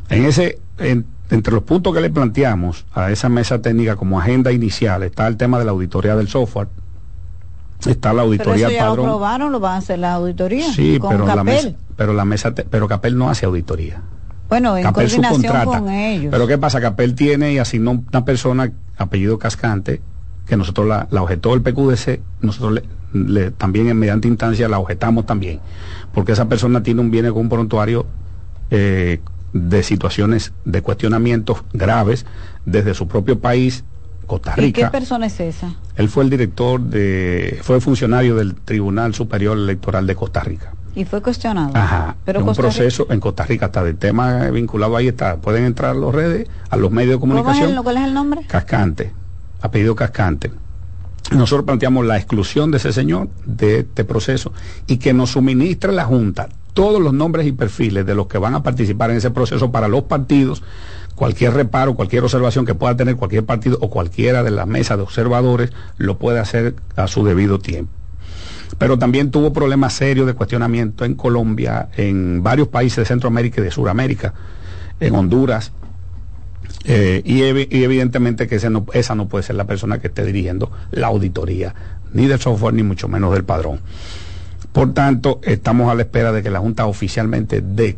[0.09, 5.03] En ese, entre los puntos que le planteamos a esa mesa técnica como agenda inicial
[5.03, 6.67] está el tema de la auditoría del software,
[7.89, 10.71] está la auditoría pero eso ya lo aprobaron, lo van a hacer la auditoría.
[10.71, 14.01] Sí, pero la mesa, pero la mesa, pero Capel no hace auditoría.
[14.49, 16.29] Bueno, en coordinación con ellos.
[16.29, 20.01] Pero qué pasa, Capel tiene y asignó una persona apellido Cascante
[20.45, 22.81] que nosotros la, objetó el PQDC, nosotros
[23.13, 25.61] le, también en mediante instancia la objetamos también,
[26.13, 28.05] porque esa persona tiene un bien con un prontuario
[28.69, 29.21] eh,
[29.53, 32.25] de situaciones de cuestionamientos graves
[32.65, 33.85] desde su propio país
[34.31, 34.79] Costa Rica.
[34.79, 35.73] ¿Y qué persona es esa?
[35.97, 40.71] Él fue el director de, fue funcionario del Tribunal Superior Electoral de Costa Rica.
[40.95, 41.71] Y fue cuestionado.
[41.73, 42.15] Ajá.
[42.23, 45.35] Pero en un proceso en Costa Rica está del tema vinculado ahí está.
[45.35, 47.83] Pueden entrar a las redes, a los medios de comunicación.
[47.83, 48.45] ¿Cuál es el nombre?
[48.47, 49.11] Cascante.
[49.61, 50.49] Apellido Cascante.
[51.31, 54.53] Nosotros planteamos la exclusión de ese señor de este proceso
[54.87, 58.55] y que nos suministre la Junta todos los nombres y perfiles de los que van
[58.55, 60.63] a participar en ese proceso para los partidos
[61.21, 65.03] cualquier reparo, cualquier observación que pueda tener cualquier partido o cualquiera de las mesas de
[65.03, 67.91] observadores lo puede hacer a su debido tiempo.
[68.79, 73.65] Pero también tuvo problemas serios de cuestionamiento en Colombia, en varios países de Centroamérica y
[73.65, 74.33] de Sudamérica,
[74.99, 75.73] en Honduras,
[76.85, 81.05] eh, y, evidentemente que no, esa no puede ser la persona que esté dirigiendo la
[81.05, 81.75] auditoría,
[82.13, 83.79] ni del software, ni mucho menos del padrón.
[84.71, 87.97] Por tanto, estamos a la espera de que la Junta oficialmente dé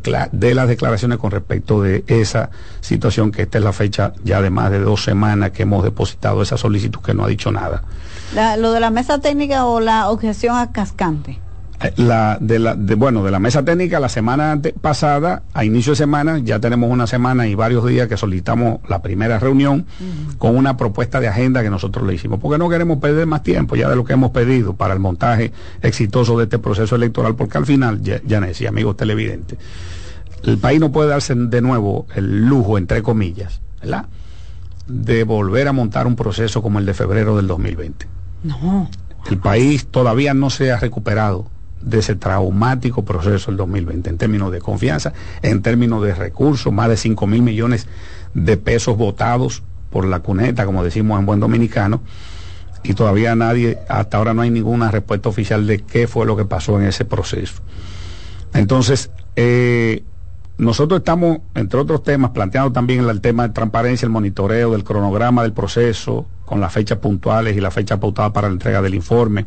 [0.54, 4.72] las declaraciones con respecto de esa situación, que esta es la fecha ya de más
[4.72, 7.84] de dos semanas que hemos depositado esa solicitud que no ha dicho nada.
[8.58, 11.38] ¿Lo de la mesa técnica o la objeción a cascante?
[11.96, 15.96] La de la de, bueno de la mesa técnica la semana pasada a inicio de
[15.96, 19.84] semana ya tenemos una semana y varios días que solicitamos la primera reunión
[20.38, 23.76] con una propuesta de agenda que nosotros le hicimos porque no queremos perder más tiempo
[23.76, 27.58] ya de lo que hemos pedido para el montaje exitoso de este proceso electoral porque
[27.58, 29.58] al final ya, ya decía amigos televidentes
[30.44, 34.06] el país no puede darse de nuevo el lujo entre comillas ¿verdad?
[34.86, 38.06] de volver a montar un proceso como el de febrero del 2020
[38.44, 38.88] no.
[39.28, 41.46] El país todavía no se ha recuperado
[41.80, 46.88] de ese traumático proceso del 2020 en términos de confianza, en términos de recursos, más
[46.88, 47.86] de 5 mil millones
[48.32, 52.00] de pesos votados por la cuneta, como decimos en buen dominicano,
[52.82, 56.44] y todavía nadie, hasta ahora no hay ninguna respuesta oficial de qué fue lo que
[56.44, 57.62] pasó en ese proceso.
[58.52, 60.02] Entonces, eh,
[60.58, 65.42] nosotros estamos, entre otros temas, planteando también el tema de transparencia, el monitoreo del cronograma
[65.42, 69.46] del proceso, con las fechas puntuales y la fecha pautada para la entrega del informe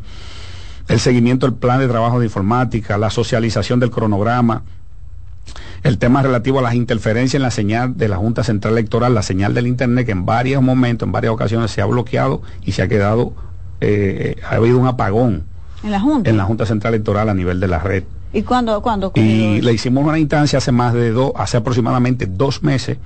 [0.88, 4.62] el seguimiento del plan de trabajo de informática, la socialización del cronograma,
[5.82, 9.22] el tema relativo a las interferencias en la señal de la Junta Central Electoral, la
[9.22, 12.82] señal del Internet que en varios momentos, en varias ocasiones se ha bloqueado y se
[12.82, 13.32] ha quedado,
[13.80, 15.44] eh, ha habido un apagón
[15.82, 18.04] en la Junta, en la Junta Central Electoral a nivel de la red.
[18.32, 18.82] ¿Y cuándo?
[18.82, 22.98] cuándo y le hicimos una instancia hace más de dos, hace aproximadamente dos meses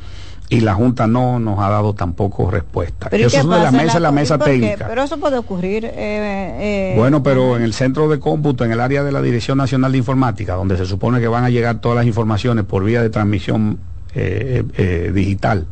[0.49, 3.09] y la Junta no nos ha dado tampoco respuesta.
[3.11, 4.87] eso es de la mesa, la mesa técnica.
[4.87, 5.87] Pero eso puede ocurrir.
[5.87, 9.59] Eh, eh, bueno, pero en el centro de cómputo, en el área de la Dirección
[9.59, 13.03] Nacional de Informática, donde se supone que van a llegar todas las informaciones por vía
[13.03, 13.79] de transmisión
[14.15, 15.67] eh, digital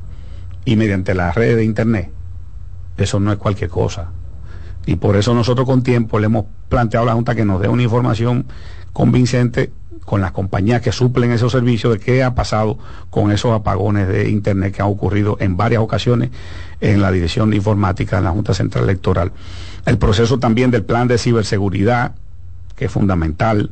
[0.64, 2.11] y mediante la red de Internet,
[2.96, 4.12] eso no es cualquier cosa.
[4.87, 7.68] Y por eso nosotros con tiempo le hemos planteado a la Junta que nos dé
[7.68, 8.46] una información
[8.92, 9.72] convincente
[10.04, 12.78] con las compañías que suplen esos servicios de qué ha pasado
[13.10, 16.30] con esos apagones de Internet que han ocurrido en varias ocasiones
[16.80, 19.32] en la Dirección de Informática de la Junta Central Electoral.
[19.86, 22.14] El proceso también del plan de ciberseguridad,
[22.76, 23.70] que es fundamental,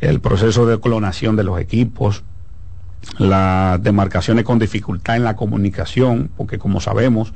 [0.00, 2.24] el proceso de clonación de los equipos,
[3.18, 7.32] las demarcaciones con dificultad en la comunicación, porque como sabemos,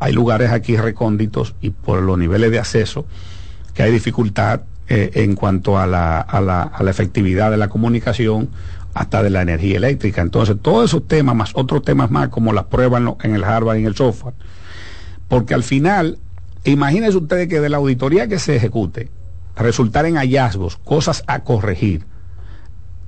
[0.00, 3.06] hay lugares aquí recónditos y por los niveles de acceso
[3.74, 7.68] que hay dificultad eh, en cuanto a la, a, la, a la efectividad de la
[7.68, 8.48] comunicación
[8.94, 10.22] hasta de la energía eléctrica.
[10.22, 13.80] Entonces, todos esos temas, más otros temas más, como las pruebas en, el hardware y
[13.82, 14.34] en el software,
[15.28, 16.18] porque al final,
[16.64, 19.10] imagínense ustedes que de la auditoría que se ejecute,
[19.56, 22.06] resultar en hallazgos, cosas a corregir,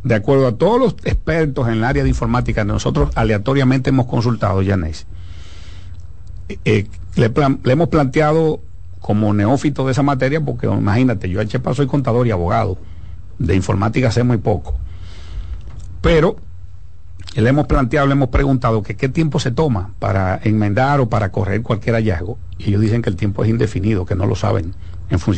[0.04, 4.62] de acuerdo a todos los expertos en el área de informática nosotros aleatoriamente hemos consultado,
[4.64, 5.06] Janés,
[6.48, 7.32] eh, eh, le,
[7.64, 8.60] le, hemos planteado
[9.00, 12.78] como neófito de esa materia, porque imagínate, yo a Chepa soy contador y abogado,
[13.38, 14.78] de informática sé muy poco,
[16.00, 16.36] pero
[17.34, 21.30] le hemos planteado, le hemos preguntado que qué tiempo se toma para enmendar o para
[21.30, 24.74] correr cualquier hallazgo, y ellos dicen que el tiempo es indefinido, que no lo saben,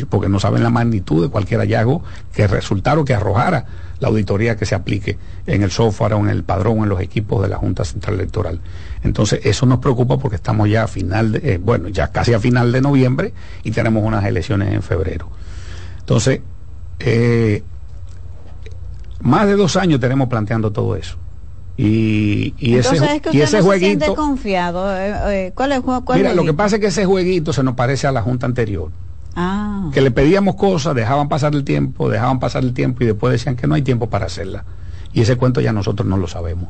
[0.09, 2.03] porque no saben la magnitud de cualquier hallazgo
[2.33, 3.65] que resultara o que arrojara
[3.99, 6.99] la auditoría que se aplique en el software o en el padrón o en los
[6.99, 8.59] equipos de la Junta Central Electoral.
[9.03, 12.39] Entonces, eso nos preocupa porque estamos ya a final, de, eh, bueno, ya casi a
[12.39, 15.29] final de noviembre y tenemos unas elecciones en febrero.
[15.99, 16.41] Entonces,
[16.99, 17.63] eh,
[19.21, 21.17] más de dos años tenemos planteando todo eso.
[21.75, 24.15] Y, y ese, y ese jueguito.
[24.15, 24.85] confiado.
[24.95, 28.05] Eh, ¿Cuál es, cuál mira, lo que pasa es que ese jueguito se nos parece
[28.05, 28.91] a la Junta anterior.
[29.35, 29.89] Ah.
[29.91, 33.55] Que le pedíamos cosas, dejaban pasar el tiempo, dejaban pasar el tiempo y después decían
[33.55, 34.63] que no hay tiempo para hacerla.
[35.13, 36.69] Y ese cuento ya nosotros no lo sabemos.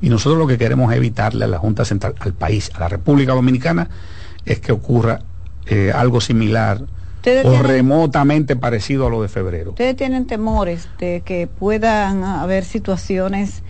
[0.00, 2.88] Y nosotros lo que queremos es evitarle a la Junta Central, al país, a la
[2.88, 3.88] República Dominicana,
[4.44, 5.20] es que ocurra
[5.66, 6.82] eh, algo similar
[7.44, 9.70] o remotamente parecido a lo de febrero.
[9.70, 13.62] ¿Ustedes tienen temores de que puedan haber situaciones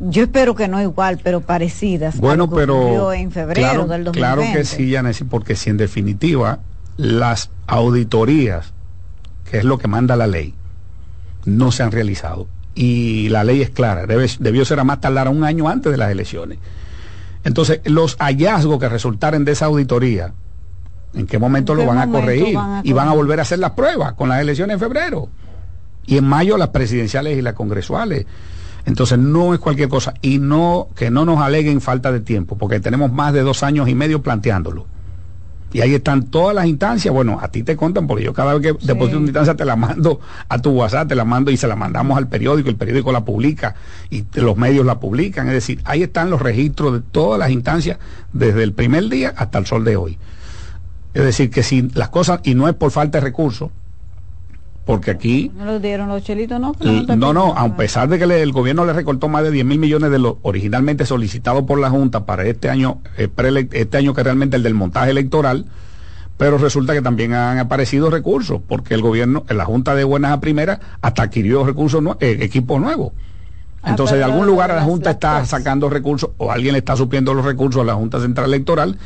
[0.00, 2.16] yo espero que no igual, pero parecidas.
[2.18, 4.18] Bueno, pero en febrero claro, del 2020.
[4.18, 6.60] claro que sí, Yanesi, porque si en definitiva
[6.96, 8.72] las auditorías,
[9.50, 10.54] que es lo que manda la ley,
[11.44, 15.28] no se han realizado y la ley es clara, debe, debió ser a más tardar
[15.28, 16.58] un año antes de las elecciones.
[17.44, 20.32] Entonces, los hallazgos que resultaren de esa auditoría,
[21.14, 22.58] ¿en qué momento lo van a corregir?
[22.82, 25.28] y van a volver a hacer las pruebas con las elecciones en febrero.
[26.06, 28.26] Y en mayo las presidenciales y las congresuales.
[28.86, 32.80] Entonces no es cualquier cosa y no que no nos aleguen falta de tiempo, porque
[32.80, 34.86] tenemos más de dos años y medio planteándolo.
[35.72, 37.14] Y ahí están todas las instancias.
[37.14, 39.76] Bueno, a ti te contan, porque yo cada vez que deposito una instancia te la
[39.76, 43.12] mando a tu WhatsApp, te la mando y se la mandamos al periódico, el periódico
[43.12, 43.76] la publica
[44.10, 45.46] y los medios la publican.
[45.46, 47.98] Es decir, ahí están los registros de todas las instancias
[48.32, 50.18] desde el primer día hasta el sol de hoy.
[51.14, 53.70] Es decir, que si las cosas, y no es por falta de recursos,
[54.90, 55.52] porque aquí...
[55.56, 56.74] No los dieron los chelitos, ¿no?
[57.16, 60.10] No, no, a pesar de que el gobierno le recortó más de 10 mil millones
[60.10, 63.28] de los originalmente solicitados por la Junta para este año, eh,
[63.70, 65.66] este año que realmente el del montaje electoral,
[66.36, 70.32] pero resulta que también han aparecido recursos, porque el gobierno, en la Junta de Buenas
[70.32, 73.12] a Primeras, hasta adquirió recursos, eh, equipos nuevos.
[73.84, 77.32] Ah, Entonces, de algún lugar la Junta está sacando recursos o alguien le está supliendo
[77.32, 78.98] los recursos a la Junta Central Electoral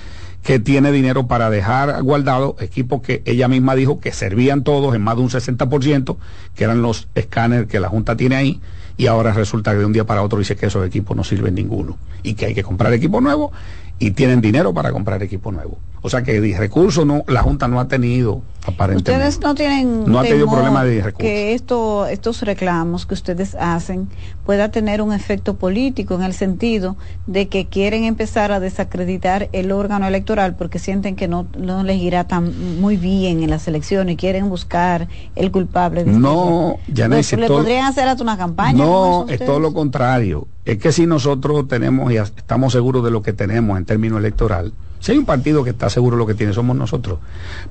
[0.45, 5.01] que tiene dinero para dejar guardado equipos que ella misma dijo que servían todos en
[5.01, 6.17] más de un 60%,
[6.55, 8.61] que eran los escáneres que la Junta tiene ahí,
[8.99, 11.55] y ahora resulta que de un día para otro dice que esos equipos no sirven
[11.55, 13.53] ninguno y que hay que comprar equipo nuevo
[13.99, 15.79] y tienen dinero para comprar equipo nuevo.
[16.03, 19.13] O sea que recursos no, la Junta no ha tenido aparentemente.
[19.13, 21.19] Ustedes no tienen no ha tenido problema de recursos.
[21.19, 24.09] Que esto, estos reclamos que ustedes hacen
[24.45, 26.97] pueda tener un efecto político en el sentido
[27.27, 32.01] de que quieren empezar a desacreditar el órgano electoral porque sienten que no, no les
[32.01, 36.05] irá tan muy bien en las elecciones y quieren buscar el culpable.
[36.05, 38.85] De no, ya no pues, ¿Le podrían hacer hasta una campaña?
[38.85, 40.47] No, es todo lo contrario.
[40.65, 44.73] Es que si nosotros tenemos y estamos seguros de lo que tenemos en términos electoral,
[45.05, 47.19] si hay un partido que está seguro lo que tiene, somos nosotros.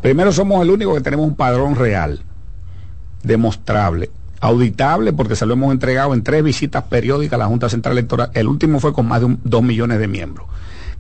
[0.03, 2.21] Primero somos el único que tenemos un padrón real,
[3.23, 7.93] demostrable, auditable, porque se lo hemos entregado en tres visitas periódicas a la Junta Central
[7.93, 8.29] Electoral.
[8.35, 10.45] El último fue con más de dos millones de miembros,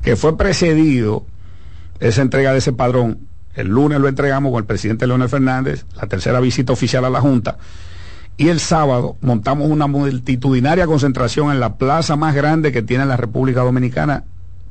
[0.01, 1.23] que fue precedido
[1.99, 3.19] esa entrega de ese padrón.
[3.53, 7.21] El lunes lo entregamos con el presidente Leonel Fernández, la tercera visita oficial a la
[7.21, 7.59] Junta.
[8.37, 13.17] Y el sábado montamos una multitudinaria concentración en la plaza más grande que tiene la
[13.17, 14.23] República Dominicana,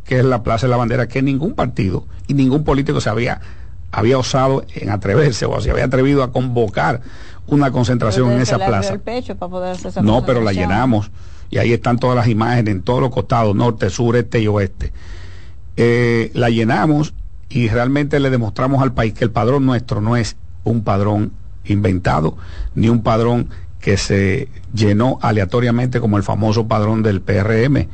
[0.05, 3.41] que es la Plaza de la Bandera, que ningún partido y ningún político se había,
[3.91, 7.01] había osado en atreverse o se había atrevido a convocar
[7.47, 8.99] una concentración en esa plaza.
[10.03, 11.11] no, pero la llenamos
[11.51, 14.93] y ahí están todas las imágenes en todos los costados, norte, sur, este y oeste.
[15.77, 17.15] Eh, la llenamos
[17.49, 21.33] y realmente le demostramos al país que el padrón nuestro no es un padrón
[21.65, 22.37] inventado,
[22.75, 23.49] ni un padrón
[23.81, 27.89] que se llenó aleatoriamente como el famoso padrón del PRM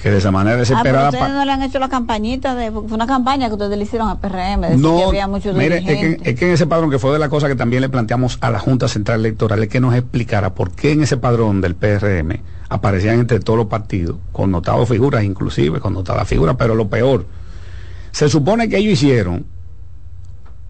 [0.00, 1.06] que de esa manera desesperada.
[1.06, 2.70] Ah, ustedes no le han hecho la campañita de.
[2.70, 4.80] Fue una campaña que ustedes le hicieron a PRM.
[4.80, 7.18] no, que había muchos mire, es que, es que, en ese padrón, que fue de
[7.18, 10.54] las cosas que también le planteamos a la Junta Central Electoral, es que nos explicara
[10.54, 15.80] por qué en ese padrón del PRM aparecían entre todos los partidos, connotados figuras, inclusive,
[15.80, 17.26] connotadas figuras, pero lo peor,
[18.10, 19.46] se supone que ellos hicieron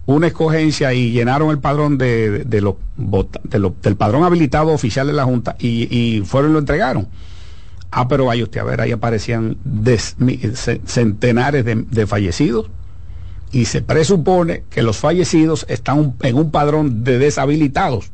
[0.05, 5.23] una escogencia y llenaron el padrón de, de, los, del padrón habilitado oficial de la
[5.25, 7.07] Junta y, y fueron y lo entregaron.
[7.97, 9.55] Ah, pero vaya usted a ver, ahí aparecían
[10.85, 12.69] centenares de, fallecidos
[13.53, 18.11] y se presupone que los fallecidos están en un padrón de deshabilitados.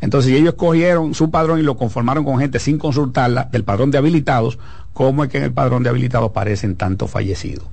[0.00, 3.92] Entonces, si ellos cogieron su padrón y lo conformaron con gente sin consultarla del padrón
[3.92, 4.58] de habilitados,
[4.92, 7.66] ¿cómo es que en el padrón de habilitados aparecen tantos fallecidos?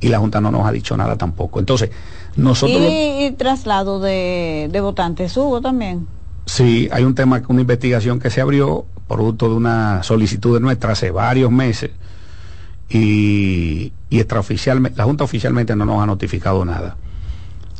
[0.00, 1.60] Y la Junta no nos ha dicho nada tampoco.
[1.60, 1.90] Entonces,
[2.34, 2.82] nosotros...
[2.82, 6.08] ¿Y, traslado de, de votantes hubo también?
[6.46, 10.92] Sí, hay un tema, una investigación que se abrió producto de una solicitud de nuestra
[10.92, 11.90] hace varios meses
[12.88, 16.96] y, y extraoficialmente, la Junta oficialmente no nos ha notificado nada.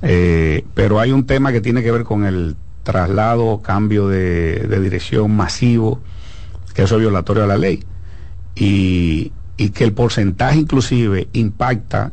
[0.02, 5.34] Eh, pero hay un tema que tiene que ver con el traslado, cambio de, dirección
[5.34, 6.00] masivo,
[6.74, 7.84] que eso es violatorio a la ley,
[8.54, 9.32] y,
[9.74, 12.12] que el porcentaje inclusive impacta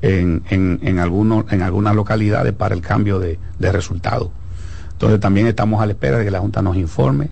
[0.00, 4.30] en, algunos, en algunas localidades para el cambio de, de resultados.
[4.92, 7.30] Entonces también estamos a la espera de que la Junta nos informe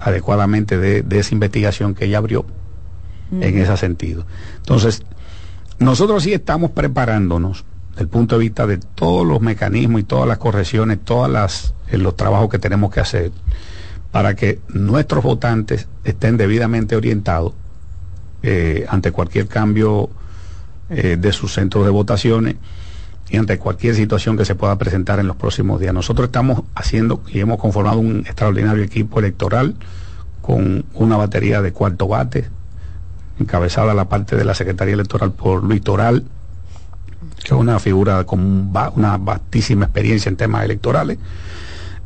[0.00, 2.44] adecuadamente de, esa investigación que ella abrió
[3.32, 4.26] en ese sentido.
[4.56, 5.02] Entonces,
[5.78, 10.26] nosotros sí estamos preparándonos desde el punto de vista de todos los mecanismos y todas
[10.26, 13.30] las correcciones, todos las, eh, los trabajos que tenemos que hacer
[14.10, 17.52] para que nuestros votantes estén debidamente orientados
[18.42, 20.10] eh, ante cualquier cambio
[20.88, 22.56] eh, de sus centros de votaciones
[23.30, 25.94] y ante cualquier situación que se pueda presentar en los próximos días.
[25.94, 29.76] Nosotros estamos haciendo y hemos conformado un extraordinario equipo electoral
[30.42, 32.48] con una batería de cuarto bate,
[33.38, 36.24] encabezada la parte de la Secretaría Electoral por Luis Toral,
[37.38, 41.18] que es una figura con una vastísima experiencia en temas electorales.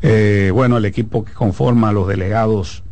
[0.03, 2.83] Eh, bueno, el equipo que conforma los delegados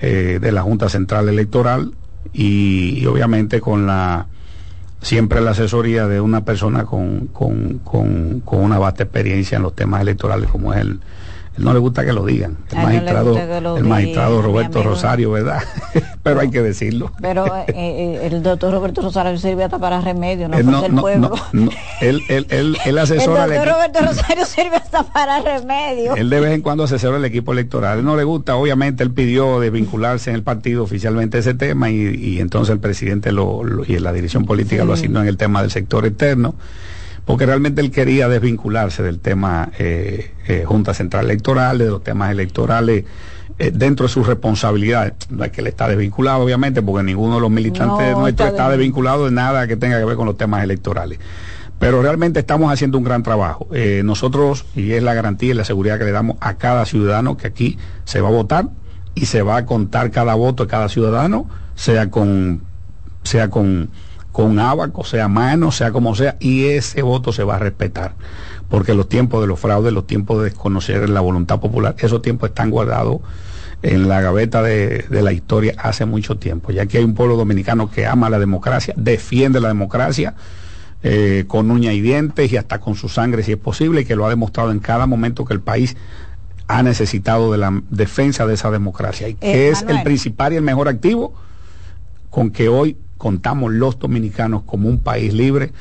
[0.00, 1.92] eh, de la Junta Central Electoral
[2.32, 4.28] y obviamente con la
[5.04, 9.74] siempre la asesoría de una persona con, con, con, con una vasta experiencia en los
[9.74, 11.00] temas electorales como es el,
[11.56, 12.56] no le gusta que lo digan.
[12.70, 15.62] El magistrado, el magistrado Roberto Rosario, ¿verdad?
[16.22, 17.12] Pero hay que decirlo.
[17.20, 21.34] Pero eh, eh, el doctor Roberto Rosario sirve hasta para remedio, no, no, el pueblo.
[22.00, 23.44] él, él, él, asesora.
[23.44, 26.16] El doctor Roberto Rosario sirve hasta para remedio.
[26.16, 27.98] Él de vez en cuando asesora el equipo electoral.
[27.98, 32.14] Él no le gusta, obviamente, él pidió desvincularse en el partido oficialmente ese tema y,
[32.16, 35.70] y entonces el presidente lo, y la dirección política lo asignó en el tema del
[35.70, 36.54] sector externo
[37.24, 42.30] porque realmente él quería desvincularse del tema eh, eh, Junta Central Electoral, de los temas
[42.30, 43.04] electorales
[43.58, 45.14] eh, dentro de sus responsabilidades.
[45.30, 49.24] No es que él está desvinculado, obviamente, porque ninguno de los militantes nuestros está, desvinculado
[49.24, 51.18] de nada que tenga que ver con los temas electorales.
[51.78, 53.68] Pero realmente estamos haciendo un gran trabajo.
[54.04, 57.48] nosotros, y es la garantía y la seguridad que le damos a cada ciudadano que
[57.48, 58.68] aquí se va a votar
[59.14, 62.62] y se va a contar cada voto de cada ciudadano, sea con,
[63.22, 63.90] sea con
[64.34, 68.14] con abaco, sea mano, sea como sea, y ese voto se va a respetar.
[68.68, 72.48] Porque los tiempos de los fraudes, los tiempos de desconocer la voluntad popular, esos tiempos
[72.48, 73.20] están guardados
[73.82, 76.72] en la gaveta de, la historia hace mucho tiempo.
[76.72, 80.34] Ya que hay un pueblo dominicano que ama la democracia, defiende la democracia
[81.04, 84.16] eh, con uña y dientes y hasta con su sangre si es posible, y que
[84.16, 85.96] lo ha demostrado en cada momento que el país
[86.66, 90.62] ha necesitado de la defensa de esa democracia, y que es el principal y el
[90.62, 91.34] mejor activo
[92.30, 95.72] con que hoy contamos los dominicanos como un país libre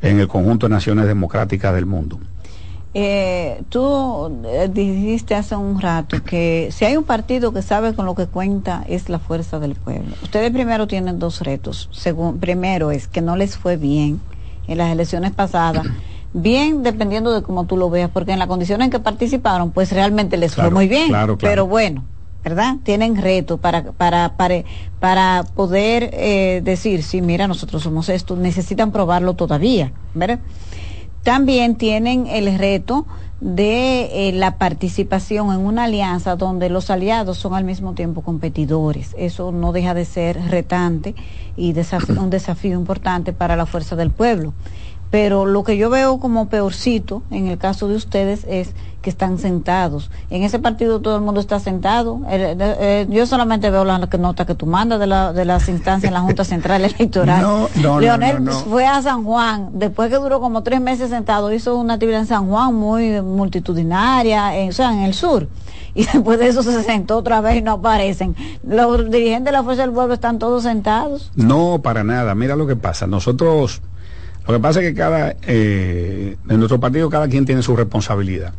[0.00, 2.18] en el conjunto de naciones democráticas del mundo.
[2.94, 8.04] Eh, tú eh, dijiste hace un rato que si hay un partido que sabe con
[8.04, 10.14] lo que cuenta es la fuerza del pueblo.
[10.22, 11.88] Ustedes primero tienen dos retos.
[11.90, 14.20] Según, primero es que no les fue bien
[14.66, 15.86] en las elecciones pasadas.
[16.34, 19.92] Bien, dependiendo de cómo tú lo veas, porque en la condición en que participaron, pues
[19.92, 21.12] realmente les fue muy bien.
[21.38, 22.04] Pero bueno,
[22.44, 22.76] ¿verdad?
[22.82, 24.64] Tienen reto para, para, para,
[25.00, 30.40] para poder eh, decir, sí, mira, nosotros somos esto, necesitan probarlo todavía, ¿verdad?
[31.22, 33.06] También tienen el reto
[33.40, 39.14] de eh, la participación en una alianza donde los aliados son al mismo tiempo competidores.
[39.18, 41.14] Eso no deja de ser retante
[41.56, 41.74] y
[42.18, 44.52] un desafío importante para la fuerza del pueblo.
[45.12, 48.70] Pero lo que yo veo como peorcito en el caso de ustedes es
[49.02, 50.10] que están sentados.
[50.30, 52.22] En ese partido todo el mundo está sentado.
[52.30, 56.14] Eh, yo solamente veo las notas que tú mandas de, la, de las instancias en
[56.14, 57.42] la Junta Central Electoral.
[57.42, 61.94] No, Leonel fue a San Juan, después que duró como tres meses sentado, hizo una
[61.94, 65.46] actividad en San Juan muy multitudinaria, en, o sea, en el sur.
[65.94, 68.34] Y después de eso se sentó otra vez y no aparecen.
[68.66, 71.30] Los dirigentes de la Fuerza del Pueblo están todos sentados.
[71.34, 72.34] No, para nada.
[72.34, 73.06] Mira lo que pasa.
[73.06, 73.82] Nosotros,
[74.46, 78.52] lo que pasa es que cada, eh, en nuestro partido cada quien tiene su responsabilidad.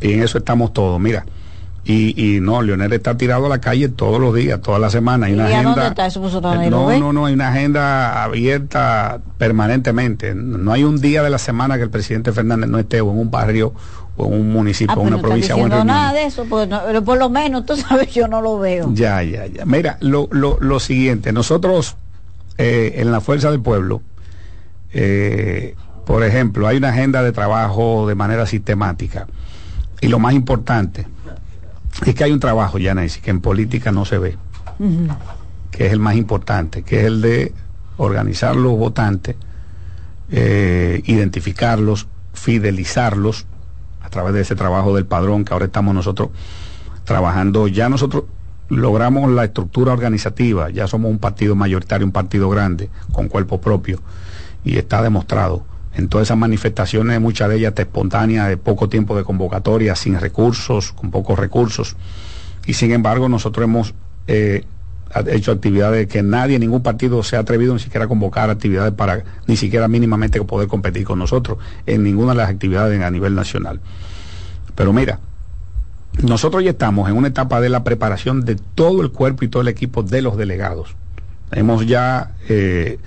[0.00, 0.98] Y en eso estamos todos.
[1.00, 1.24] Mira,
[1.84, 5.26] y, y no, Leonel está tirado a la calle todos los días, toda la semana.
[5.26, 6.20] Hay una agenda, dónde está eso?
[6.20, 10.34] Pues, no, no, no, hay una agenda abierta permanentemente.
[10.34, 13.18] No hay un día de la semana que el presidente Fernández no esté o en
[13.18, 13.72] un barrio
[14.16, 15.56] o en un municipio, ah, o en una provincia.
[15.56, 18.60] No no nada de eso, pues, pero por lo menos, tú sabes, yo no lo
[18.60, 18.90] veo.
[18.94, 19.64] Ya, ya, ya.
[19.64, 21.96] Mira, lo, lo, lo siguiente, nosotros
[22.58, 24.02] eh, en la Fuerza del Pueblo,
[24.92, 25.74] eh,
[26.06, 29.26] por ejemplo, hay una agenda de trabajo de manera sistemática.
[30.00, 31.06] Y lo más importante
[32.04, 34.36] es que hay un trabajo, ya Nancy, que en política no se ve,
[35.70, 37.52] que es el más importante, que es el de
[37.96, 39.36] organizar los votantes,
[40.30, 43.46] eh, identificarlos, fidelizarlos
[44.02, 46.30] a través de ese trabajo del padrón que ahora estamos nosotros
[47.04, 47.68] trabajando.
[47.68, 48.24] Ya nosotros
[48.68, 54.00] logramos la estructura organizativa, ya somos un partido mayoritario, un partido grande, con cuerpo propio,
[54.64, 59.24] y está demostrado en todas esas manifestaciones, muchas de ellas espontáneas, de poco tiempo de
[59.24, 61.96] convocatoria, sin recursos, con pocos recursos.
[62.66, 63.94] Y sin embargo, nosotros hemos
[64.26, 64.64] eh,
[65.26, 69.24] hecho actividades que nadie, ningún partido se ha atrevido ni siquiera a convocar actividades para
[69.46, 73.80] ni siquiera mínimamente poder competir con nosotros en ninguna de las actividades a nivel nacional.
[74.74, 75.20] Pero mira,
[76.22, 79.62] nosotros ya estamos en una etapa de la preparación de todo el cuerpo y todo
[79.62, 80.94] el equipo de los delegados.
[81.50, 82.98] Hemos ya eh,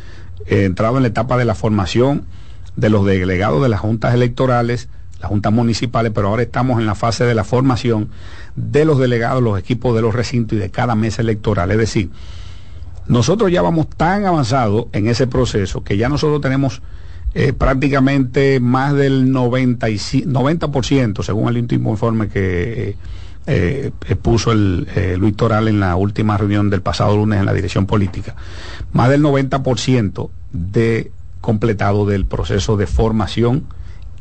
[0.45, 2.25] entrado en la etapa de la formación
[2.75, 6.95] de los delegados de las juntas electorales, las juntas municipales, pero ahora estamos en la
[6.95, 8.09] fase de la formación
[8.55, 11.71] de los delegados, los equipos de los recintos y de cada mesa electoral.
[11.71, 12.09] Es decir,
[13.07, 16.81] nosotros ya vamos tan avanzados en ese proceso que ya nosotros tenemos
[17.33, 22.95] eh, prácticamente más del 90%, 90% según el último informe que eh,
[23.47, 23.91] eh,
[24.21, 24.87] puso el
[25.17, 28.35] Luis Toral en la última reunión del pasado lunes en la dirección política,
[28.93, 33.65] más del 90% de completado del proceso de formación,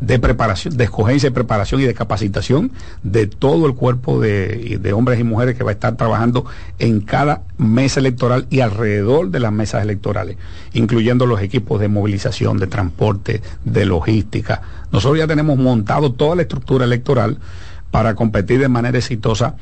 [0.01, 2.73] de preparación, de escogencia, de preparación y de capacitación
[3.03, 6.45] de todo el cuerpo de, de, hombres y mujeres que va a estar trabajando
[6.79, 10.37] en cada mesa electoral y alrededor de las mesas electorales,
[10.75, 14.61] incluyendo los equipos de movilización, de transporte, de logística.
[14.93, 17.39] Nosotros ya tenemos montado toda la estructura electoral
[17.95, 19.55] para competir de manera exitosa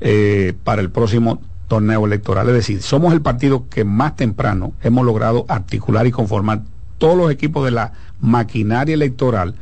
[0.00, 2.48] eh, para el próximo torneo electoral.
[2.48, 6.62] Es decir, somos el partido que más temprano hemos logrado articular y conformar
[6.96, 9.56] todos los equipos de la maquinaria electoral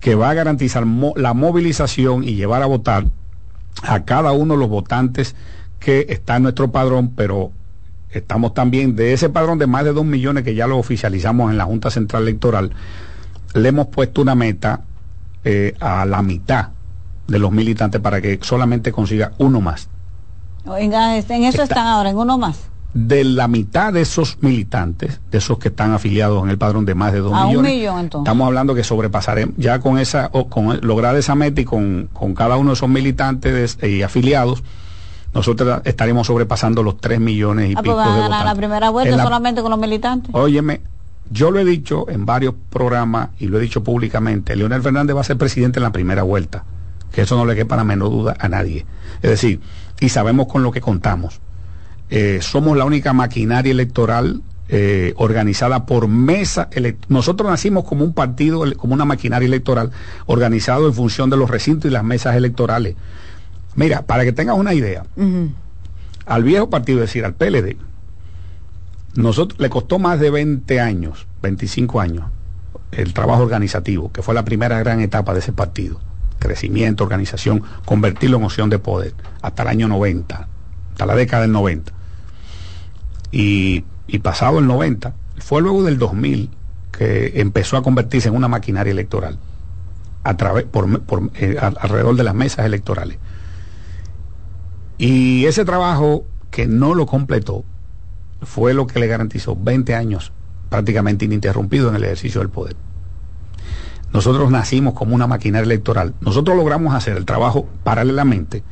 [0.00, 0.84] que va a garantizar
[1.14, 3.06] la movilización y llevar a votar
[3.84, 5.36] a cada uno de los votantes
[5.78, 7.52] que está en nuestro padrón, pero
[8.10, 11.56] estamos también de ese padrón de más de dos millones que ya lo oficializamos en
[11.56, 12.72] la Junta Central Electoral,
[13.54, 14.80] le hemos puesto una meta
[15.44, 16.70] eh, a la mitad
[17.26, 19.88] de los militantes para que solamente consiga uno más.
[20.66, 25.38] Oiga, en eso están ahora, en uno más de la mitad de esos militantes, de
[25.38, 28.24] esos que están afiliados en el padrón de más de dos millones, un millón, entonces.
[28.24, 32.56] estamos hablando que sobrepasaremos, ya con esa, o con lograr esa meta y con, cada
[32.56, 34.62] uno de esos militantes y afiliados,
[35.34, 38.44] nosotros estaremos sobrepasando los tres millones y ah, pues pico de votantes.
[38.44, 40.32] la primera vuelta solamente con los militantes.
[40.32, 40.80] Óyeme,
[41.30, 45.22] yo lo he dicho en varios programas y lo he dicho públicamente, Leonel Fernández va
[45.22, 46.64] a ser presidente en la primera vuelta,
[47.14, 48.84] que eso no le quepa la menor duda a nadie.
[49.22, 49.60] Es decir,
[50.00, 51.40] y sabemos con lo que contamos.
[52.10, 56.68] Eh, somos la única maquinaria electoral eh, organizada por mesa.
[57.08, 59.92] Nosotros nacimos como un partido, como una maquinaria electoral
[60.26, 62.96] organizado en función de los recintos y las mesas electorales.
[63.76, 65.04] Mira, para que tengas una idea,
[66.26, 67.76] al viejo partido, es decir, al PLD,
[69.14, 72.24] nosotros le costó más de 20 años, 25 años,
[72.92, 76.00] el trabajo organizativo, que fue la primera gran etapa de ese partido.
[76.44, 80.46] Crecimiento, organización, convertirlo en opción de poder, hasta el año 90,
[80.92, 81.90] hasta la década del 90.
[83.32, 83.82] Y,
[84.22, 86.50] pasado el 90, fue luego del 2000
[86.92, 89.38] que empezó a convertirse en una maquinaria electoral
[90.22, 90.86] a través, por,
[91.36, 93.16] eh, alrededor de las mesas electorales.
[94.98, 97.64] Y ese trabajo que no lo completó
[98.42, 100.30] fue lo que le garantizó 20 años
[100.68, 102.76] prácticamente ininterrumpido en el ejercicio del poder.
[104.14, 106.14] Nosotros nacimos como una maquinaria electoral.
[106.20, 108.62] Nosotros logramos hacer el trabajo paralelamente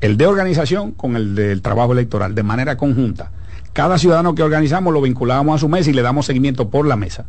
[0.00, 3.32] el de organización con el del trabajo electoral, de manera conjunta.
[3.72, 6.96] Cada ciudadano que organizamos lo vinculamos a su mesa y le damos seguimiento por la
[6.96, 7.26] mesa.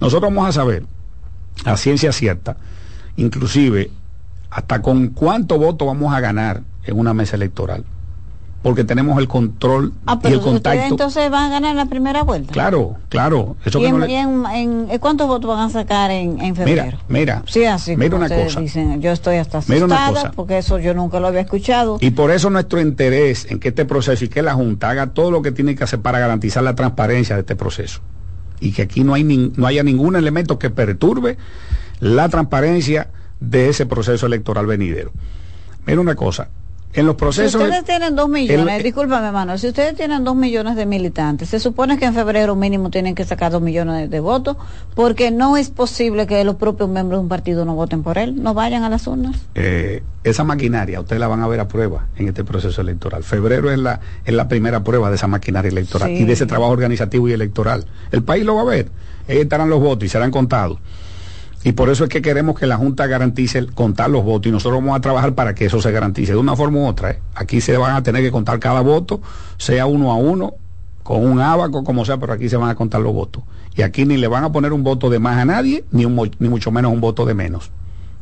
[0.00, 0.84] Nosotros vamos a saber
[1.64, 2.56] a ciencia cierta,
[3.16, 3.90] inclusive
[4.50, 7.84] hasta con cuánto voto vamos a ganar en una mesa electoral
[8.62, 10.84] porque tenemos el control ah, y el contacto.
[10.86, 12.52] entonces van a ganar la primera vuelta.
[12.52, 13.56] Claro, claro.
[13.64, 16.98] Eso ¿Y, en, ¿Cuántos votos van a sacar en, febrero?
[17.08, 17.42] Mira, mira.
[17.46, 17.96] Sí, así.
[17.96, 18.60] Mira una cosa.
[18.98, 21.98] yo estoy hasta asustada porque eso yo nunca lo había escuchado.
[22.00, 25.30] Y por eso nuestro interés en que este proceso y que la Junta haga todo
[25.30, 28.00] lo que tiene que hacer para garantizar la transparencia de este proceso.
[28.60, 31.38] Y que aquí no, hay no haya ningún elemento que perturbe
[31.98, 33.08] la transparencia
[33.40, 35.12] de ese proceso electoral venidero.
[35.86, 36.48] Mira una cosa,
[36.92, 37.60] en los procesos.
[37.60, 41.60] Si ustedes tienen dos millones, discúlpame, hermano, si ustedes tienen dos millones de militantes, se
[41.60, 44.56] supone que en febrero mínimo tienen que sacar dos millones de, votos,
[44.94, 48.42] porque no es posible que los propios miembros de un partido no voten por él,
[48.42, 49.36] no vayan a las urnas.
[49.54, 53.22] Eh, esa maquinaria, ustedes la van a ver a prueba en este proceso electoral.
[53.22, 56.72] Febrero es la, es la primera prueba de esa maquinaria electoral y de ese trabajo
[56.72, 57.86] organizativo y electoral.
[58.10, 58.90] El país lo va a ver,
[59.28, 60.78] ahí estarán los votos y serán contados.
[61.62, 64.80] Y por eso es que queremos que la Junta garantice contar los votos y nosotros
[64.80, 67.10] vamos a trabajar para que eso se garantice de una forma u otra.
[67.10, 67.18] ¿eh?
[67.34, 69.20] Aquí se van a tener que contar cada voto,
[69.58, 70.54] sea uno a uno,
[71.02, 73.42] con un abaco, como sea, pero aquí se van a contar los votos.
[73.76, 76.06] Y aquí ni le van a poner un voto de más a nadie, ni,
[76.38, 77.70] ni mucho menos un voto de menos.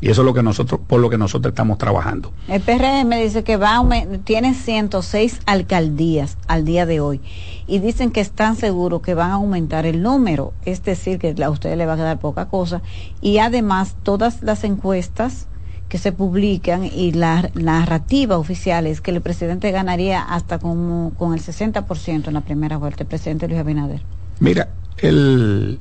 [0.01, 2.32] Y eso es lo que nosotros, por lo que nosotros estamos trabajando.
[2.46, 3.82] El PRM dice que va
[4.24, 7.20] tiene 106 alcaldías al día de hoy
[7.66, 11.51] y dicen que están seguros que van a aumentar el número, es decir, que a
[11.51, 12.80] ustedes les va a quedar poca cosa.
[13.20, 15.49] Y además todas las encuestas
[15.88, 21.34] que se publican y la narrativa oficial es que el presidente ganaría hasta como con
[21.34, 24.03] el 60% en la primera vuelta, el presidente Luis Abinader.
[24.38, 24.68] Mira,
[24.99, 25.80] el,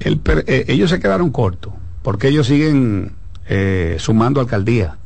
[0.00, 1.72] el, eh, ellos se quedaron cortos
[2.02, 3.12] porque ellos siguen
[3.48, 4.96] eh, sumando alcaldía.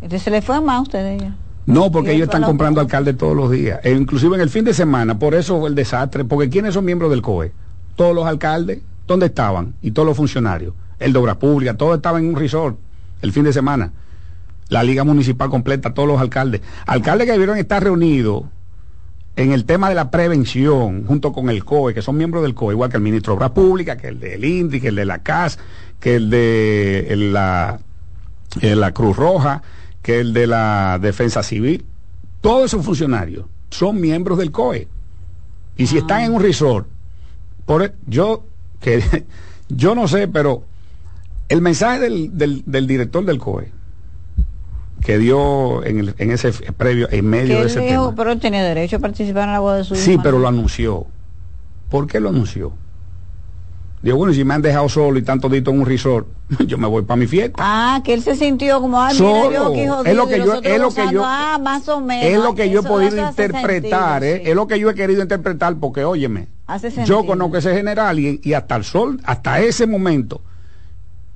[0.00, 1.36] Entonces se le fue más a ustedes ya.
[1.66, 3.80] No, porque ellos están comprando alcaldes todos los días.
[3.82, 6.24] E inclusive en el fin de semana, por eso fue el desastre.
[6.24, 7.52] Porque ¿quiénes son miembros del COE?
[7.96, 9.74] Todos los alcaldes, ¿dónde estaban?
[9.82, 10.74] Y todos los funcionarios.
[11.00, 12.78] El de Obras Públicas, todos estaban en un resort
[13.20, 13.92] el fin de semana.
[14.68, 16.60] La Liga Municipal completa, todos los alcaldes.
[16.86, 18.44] Alcaldes que debieron estar reunidos
[19.36, 22.72] en el tema de la prevención, junto con el COE, que son miembros del COE,
[22.72, 25.22] igual que el ministro de Obras Públicas, que el del INDI, que el de la
[25.22, 25.58] CAS,
[26.00, 27.78] que el de la,
[28.62, 29.62] la Cruz Roja,
[30.02, 31.84] que el de la Defensa Civil.
[32.40, 34.88] Todos esos funcionarios son miembros del COE.
[35.76, 36.88] Y si están en un resort,
[37.66, 38.46] por, e, yo,
[38.80, 39.26] que,
[39.68, 40.64] yo no sé, pero
[41.50, 43.70] el mensaje del, del, del director del COE,
[45.00, 48.62] que dio en, el, en ese previo, en medio de ese dijo, Pero él tenía
[48.62, 51.06] derecho a participar en la boda de su Sí, pero lo anunció.
[51.90, 52.72] ¿Por qué lo anunció?
[54.02, 56.28] Digo, bueno, si me han dejado solo y tanto dito en un resort,
[56.66, 57.56] yo me voy para mi fiesta.
[57.58, 59.50] Ah, que él se sintió como, ah, solo.
[59.50, 62.24] yo es lo que yo, es lo que yo, ah, más o menos.
[62.24, 65.76] Es lo que yo he podido interpretar, eh, es lo que yo he querido interpretar,
[65.76, 66.48] porque óyeme,
[67.04, 70.40] yo conozco ese general y, y, hasta el sol, hasta ese momento,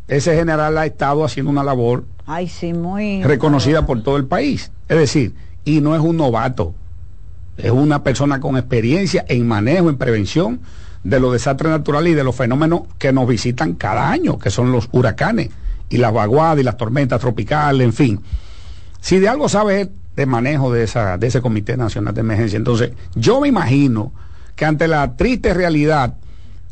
[0.06, 4.70] ese general ha estado haciendo una labor Ay, sí, muy reconocida por todo el país.
[4.88, 6.76] Es decir, y no es un novato,
[7.56, 10.60] es una persona con experiencia en manejo, en prevención
[11.02, 14.70] de los desastres naturales y de los fenómenos que nos visitan cada año, que son
[14.70, 15.50] los huracanes
[15.88, 18.20] y las vaguadas y las tormentas tropicales, en fin.
[19.00, 22.92] Si de algo sabe de manejo de, esa, de ese Comité Nacional de Emergencia, entonces
[23.16, 24.12] yo me imagino
[24.54, 26.14] que ante la triste realidad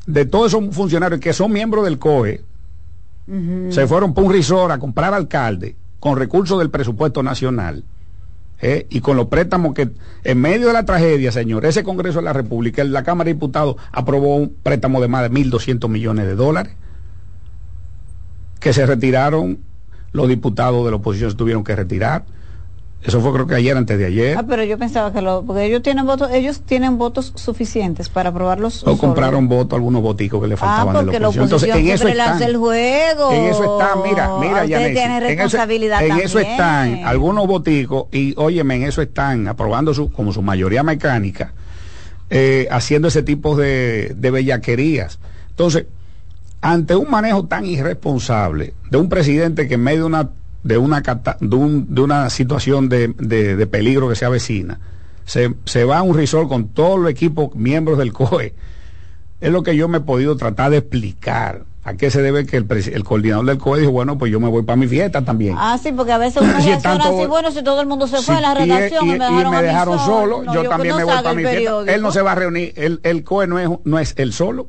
[0.07, 2.45] de todos esos funcionarios que son miembros del COE,
[3.71, 7.85] se fueron por un risor a comprar alcalde con recursos del presupuesto nacional
[8.61, 8.87] ¿eh?
[8.91, 9.91] y con los préstamos que
[10.25, 13.77] en medio de la tragedia, señor, ese Congreso de la República, la Cámara de Diputados
[13.93, 16.75] aprobó un préstamo de más de 1.200 millones de dólares,
[18.61, 19.59] que se retiraron,
[20.13, 22.25] los diputados de la oposición se tuvieron que retirar.
[23.03, 24.37] Eso fue creo que ayer, antes de ayer.
[24.37, 28.31] Ah, pero yo pensaba que lo, porque ellos tienen votos, ellos tienen votos suficientes para
[28.31, 28.85] aprobarlos.
[28.87, 31.45] O compraron votos, algunos voticos que le faltaban ah, porque de la oposición.
[31.45, 32.43] Entonces, en eso están.
[32.43, 33.33] El juego.
[33.33, 38.77] En eso están, mira, mira, ya en eso, en eso están algunos voticos y óyeme,
[38.77, 41.53] en eso están aprobando su, como su mayoría mecánica,
[42.31, 45.21] eh, haciendo ese tipo de, de bellaquerías.
[45.51, 45.87] Entonces,
[46.61, 50.31] ante un manejo tan irresponsable de un presidente que en medio de una
[50.63, 54.81] de una, de, una situación de, de, peligro que se avecina,
[55.25, 58.55] se, se va a un resort con todos los equipos miembros del COE.
[59.41, 61.65] Es lo que yo me he podido tratar de explicar.
[61.85, 64.49] ¿A qué se debe que el, el coordinador del COE dijo, bueno, pues yo me
[64.49, 65.55] voy para mi fiesta también?
[65.57, 68.21] Ah, sí, porque a veces uno si tanto, así, bueno, si todo el mundo se
[68.21, 71.85] fue a la redacción y, me dejaron, solo, yo, también me voy para mi fiesta.
[71.87, 74.69] Él no se va a reunir, el, el COE no es, no es él solo.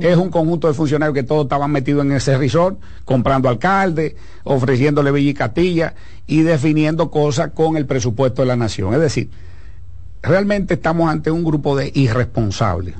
[0.00, 4.14] Es un conjunto de funcionarios que todos estaban metidos en ese resort, comprando alcalde,
[4.44, 5.94] ofreciéndole Villicatilla
[6.26, 8.94] y definiendo cosas con el presupuesto de la nación.
[8.94, 9.30] Es decir,
[10.22, 12.94] realmente estamos ante un grupo de irresponsables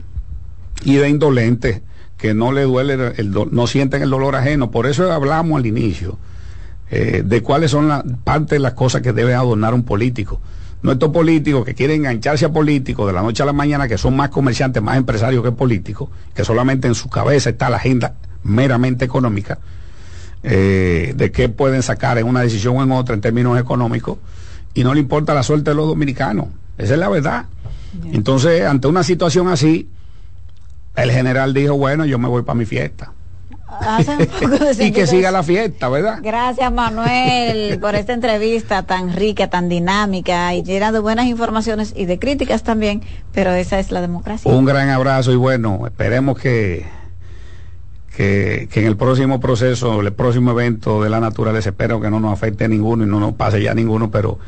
[0.85, 1.83] y de indolentes
[2.19, 4.71] que no le duele, el, no sienten el dolor ajeno.
[4.73, 6.19] Por eso hablamos al inicio
[6.91, 10.41] eh, de cuáles son las parte de las cosas que debe adornar un político.
[10.83, 13.97] No estos políticos que quieren engancharse a políticos de la noche a la mañana, que
[13.99, 18.15] son más comerciantes, más empresarios que políticos, que solamente en su cabeza está la agenda
[18.43, 19.59] meramente económica,
[20.43, 24.19] eh, de qué pueden sacar en una decisión o en otra en términos económicos,
[24.75, 26.47] y no le importa la suerte de los dominicanos.
[26.79, 27.45] Esa es la verdad.
[28.13, 29.89] Entonces, ante una situación así,
[30.97, 33.13] el general dijo, bueno, yo me voy para mi fiesta.
[34.79, 36.19] y que siga la fiesta, ¿verdad?
[36.23, 42.07] Gracias Manuel por esta entrevista tan rica, tan dinámica y llena de buenas informaciones y
[42.07, 43.03] de críticas también,
[43.33, 44.51] pero esa es la democracia.
[44.51, 46.87] Un gran abrazo y bueno, esperemos que,
[48.17, 52.21] que, que en el próximo proceso, el próximo evento de la naturaleza, espero que no
[52.21, 54.39] nos afecte a ninguno y no nos pase ya ninguno, pero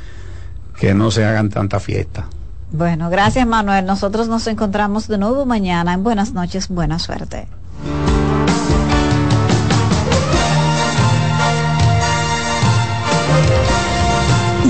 [0.78, 2.26] que no se hagan tanta fiesta.
[2.72, 3.86] Bueno, gracias Manuel.
[3.86, 7.46] Nosotros nos encontramos de nuevo mañana en Buenas noches, buena suerte.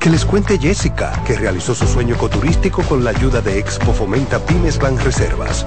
[0.00, 4.38] Que les cuente Jessica, que realizó su sueño ecoturístico con la ayuda de Expo Fomenta
[4.38, 5.66] Pymes Banreservas.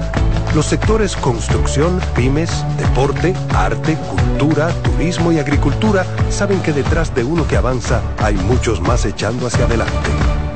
[0.56, 7.46] Los sectores construcción, pymes, deporte, arte, cultura, turismo y agricultura saben que detrás de uno
[7.46, 10.10] que avanza hay muchos más echando hacia adelante.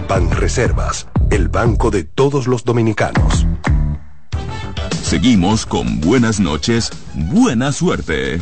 [0.08, 3.46] Banreservas, el banco de todos los dominicanos.
[5.04, 8.42] Seguimos con buenas noches, buena suerte.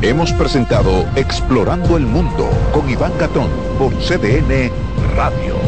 [0.00, 4.70] Hemos presentado Explorando el Mundo con Iván Gatón por CDN
[5.16, 5.67] Radio.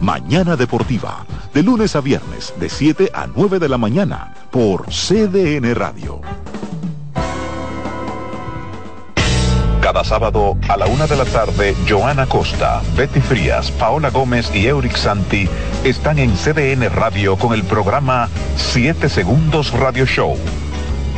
[0.00, 5.74] Mañana Deportiva, de lunes a viernes, de 7 a 9 de la mañana, por CDN
[5.74, 6.22] Radio.
[9.82, 14.66] Cada sábado a la una de la tarde, Joana Costa, Betty Frías, Paola Gómez y
[14.66, 15.46] Euric Santi
[15.84, 20.34] están en CDN Radio con el programa 7 Segundos Radio Show.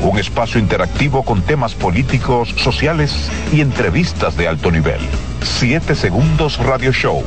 [0.00, 5.00] Un espacio interactivo con temas políticos, sociales y entrevistas de alto nivel.
[5.42, 7.22] 7 Segundos Radio Show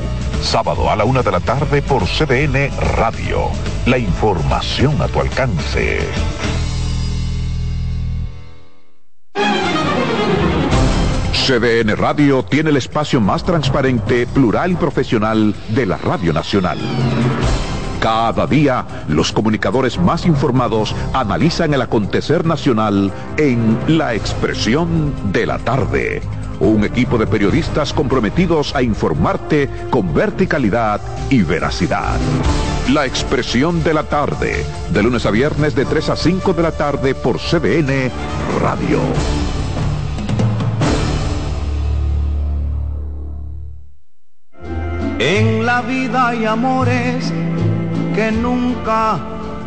[0.45, 3.49] Sábado a la una de la tarde por CDN Radio.
[3.87, 6.07] La información a tu alcance.
[11.33, 16.77] CDN Radio tiene el espacio más transparente, plural y profesional de la Radio Nacional.
[17.99, 25.57] Cada día, los comunicadores más informados analizan el acontecer nacional en La Expresión de la
[25.57, 26.21] Tarde
[26.59, 32.17] un equipo de periodistas comprometidos a informarte con verticalidad y veracidad.
[32.91, 36.71] La expresión de la tarde, de lunes a viernes de 3 a 5 de la
[36.71, 38.11] tarde por CBN
[38.61, 38.99] Radio.
[45.17, 47.31] En la vida hay amores
[48.13, 49.34] que nunca...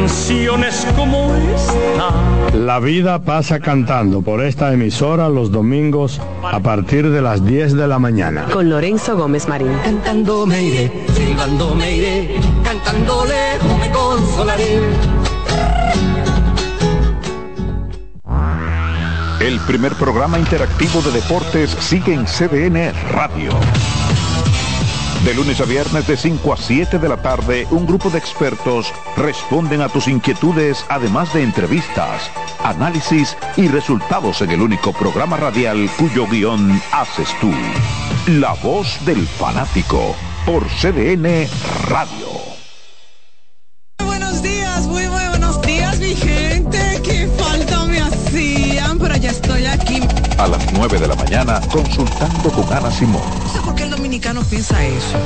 [0.00, 2.56] canciones como esta.
[2.56, 7.86] La vida pasa cantando por esta emisora los domingos a partir de las 10 de
[7.86, 8.46] la mañana.
[8.50, 9.72] Con Lorenzo Gómez Marín.
[9.84, 14.80] Cantando me iré, silbando me iré, cantando lejos me consolaré.
[19.40, 23.50] El primer programa interactivo de deportes sigue en CDN Radio.
[25.24, 28.90] De lunes a viernes de 5 a 7 de la tarde, un grupo de expertos
[29.18, 32.30] responden a tus inquietudes, además de entrevistas,
[32.64, 37.52] análisis y resultados en el único programa radial cuyo guion haces tú.
[38.28, 40.16] La voz del fanático
[40.46, 41.46] por CDN
[41.88, 42.28] Radio.
[44.02, 47.02] Buenos días, muy, muy buenos días, mi gente.
[47.04, 50.00] Qué falta me hacían, pero ya estoy aquí.
[50.38, 53.49] A las 9 de la mañana, consultando con Ana Simón.
[54.20, 55.18] Dominicano piensa eso.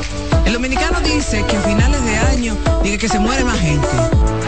[0.47, 3.89] El dominicano dice que a finales de año dice que se muere más gente.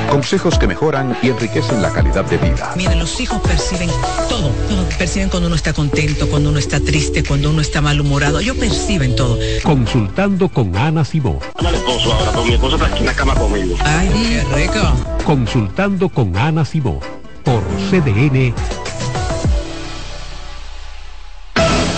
[0.08, 2.72] Consejos que mejoran y enriquecen la calidad de vida.
[2.76, 3.90] Miren, los hijos perciben
[4.28, 4.52] todo.
[4.98, 8.38] Perciben cuando uno está contento, cuando uno está triste, cuando uno está malhumorado.
[8.38, 9.36] Ellos perciben todo.
[9.64, 11.40] Consultando con Ana Simón.
[11.56, 13.76] Al esposo ahora, mi esposo está aquí en la cama conmigo.
[13.84, 15.24] Ay, qué rico.
[15.24, 17.00] Consultando con Ana Simón.
[17.42, 18.54] Por CDN.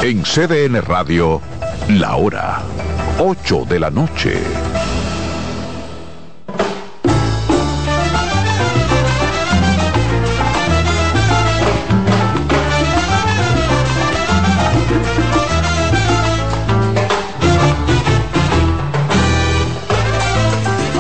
[0.01, 1.43] En CDN Radio,
[1.89, 2.61] la hora
[3.19, 4.43] 8 de la noche.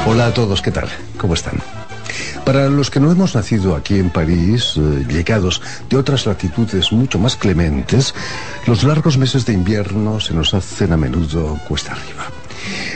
[0.06, 0.88] Hola a todos, ¿qué tal?
[1.18, 1.60] ¿Cómo están?
[2.48, 7.18] Para los que no hemos nacido aquí en París, eh, llegados de otras latitudes mucho
[7.18, 8.14] más clementes,
[8.66, 12.24] los largos meses de invierno se nos hacen a menudo cuesta arriba.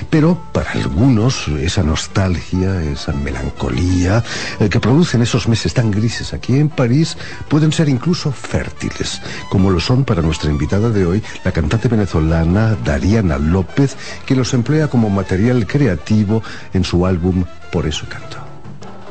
[0.09, 4.25] Pero para algunos esa nostalgia, esa melancolía
[4.59, 9.69] eh, que producen esos meses tan grises aquí en París pueden ser incluso fértiles, como
[9.69, 14.89] lo son para nuestra invitada de hoy, la cantante venezolana Dariana López, que los emplea
[14.89, 16.43] como material creativo
[16.73, 18.52] en su álbum Por eso canto.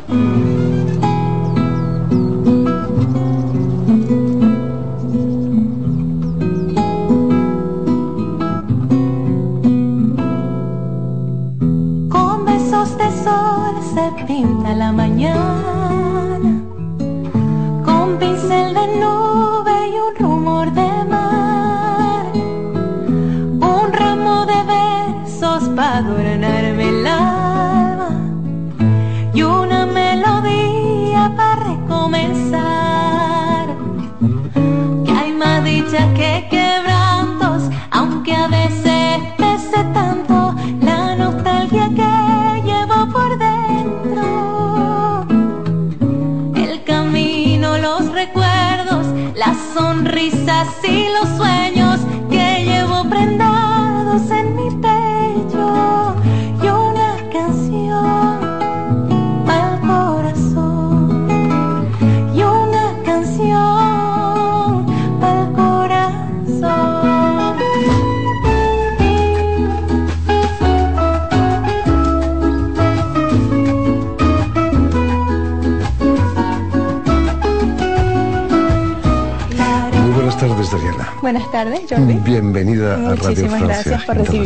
[0.08, 1.21] thank you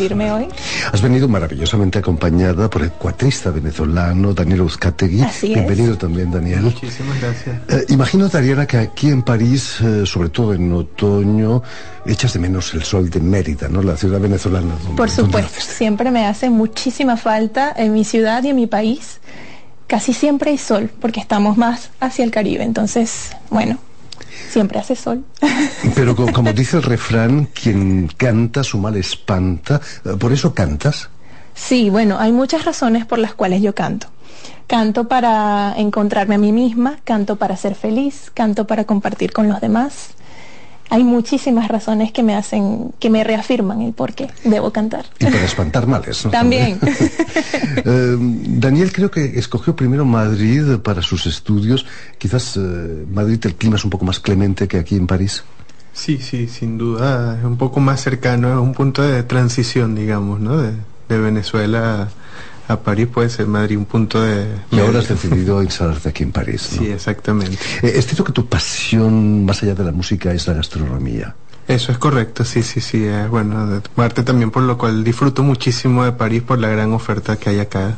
[0.07, 0.47] recibirme hoy.
[0.91, 5.21] Has venido maravillosamente acompañada por el cuatrista venezolano Daniel Uzcategui.
[5.21, 5.53] Así es.
[5.55, 6.61] Bienvenido también, Daniel.
[6.61, 7.57] Muchísimas gracias.
[7.69, 11.63] Eh, imagino, Dariana, que aquí en París, eh, sobre todo en otoño,
[12.05, 13.81] echas de menos el sol de Mérida, ¿no?
[13.81, 14.75] La ciudad venezolana.
[14.83, 19.19] donde- Por supuesto, siempre me hace muchísima falta en mi ciudad y en mi país.
[19.87, 22.63] Casi siempre hay sol, porque estamos más hacia el Caribe.
[22.63, 23.77] Entonces, bueno,
[24.55, 25.25] siempre hace sol.
[25.95, 29.81] Pero co- como dice el refrán, quien canta su mal espanta.
[30.17, 31.09] ¿Por eso cantas?
[31.53, 34.07] Sí, bueno, hay muchas razones por las cuales yo canto.
[34.67, 39.59] Canto para encontrarme a mí misma, canto para ser feliz, canto para compartir con los
[39.59, 40.11] demás.
[40.89, 45.05] Hay muchísimas razones que me hacen, que me reafirman el por qué debo cantar.
[45.19, 46.31] Y para espantar males, ¿no?
[46.31, 46.79] También.
[47.87, 51.85] Eh, Daniel creo que escogió primero Madrid para sus estudios.
[52.17, 55.43] Quizás eh, Madrid el clima es un poco más clemente que aquí en París.
[55.93, 57.37] Sí, sí, sin duda.
[57.37, 60.57] Es un poco más cercano, es un punto de transición, digamos, ¿no?
[60.57, 60.71] De,
[61.09, 62.09] de Venezuela
[62.67, 64.45] a, París puede ser Madrid un punto de...
[64.71, 66.69] Y ahora has decidido instalarte aquí en París.
[66.73, 66.79] ¿no?
[66.79, 67.57] Sí, exactamente.
[67.81, 71.35] Eh, es cierto que tu pasión, más allá de la música, es la gastronomía.
[71.67, 73.03] Eso es correcto, sí, sí, sí.
[73.05, 76.93] Es bueno, de parte también por lo cual disfruto muchísimo de París por la gran
[76.93, 77.95] oferta que hay acá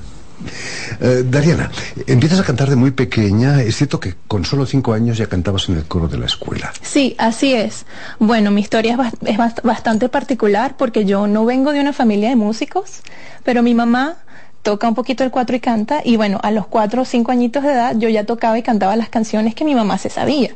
[1.02, 1.72] Eh, Dariana,
[2.06, 3.62] empiezas a cantar de muy pequeña.
[3.64, 6.72] Es cierto que con solo cinco años ya cantabas en el coro de la escuela.
[6.82, 7.86] Sí, así es.
[8.20, 11.92] Bueno, mi historia es, bast- es bast- bastante particular porque yo no vengo de una
[11.92, 13.02] familia de músicos,
[13.44, 14.18] pero mi mamá
[14.64, 17.64] toca un poquito el cuatro y canta y bueno, a los cuatro o cinco añitos
[17.64, 20.52] de edad yo ya tocaba y cantaba las canciones que mi mamá se sabía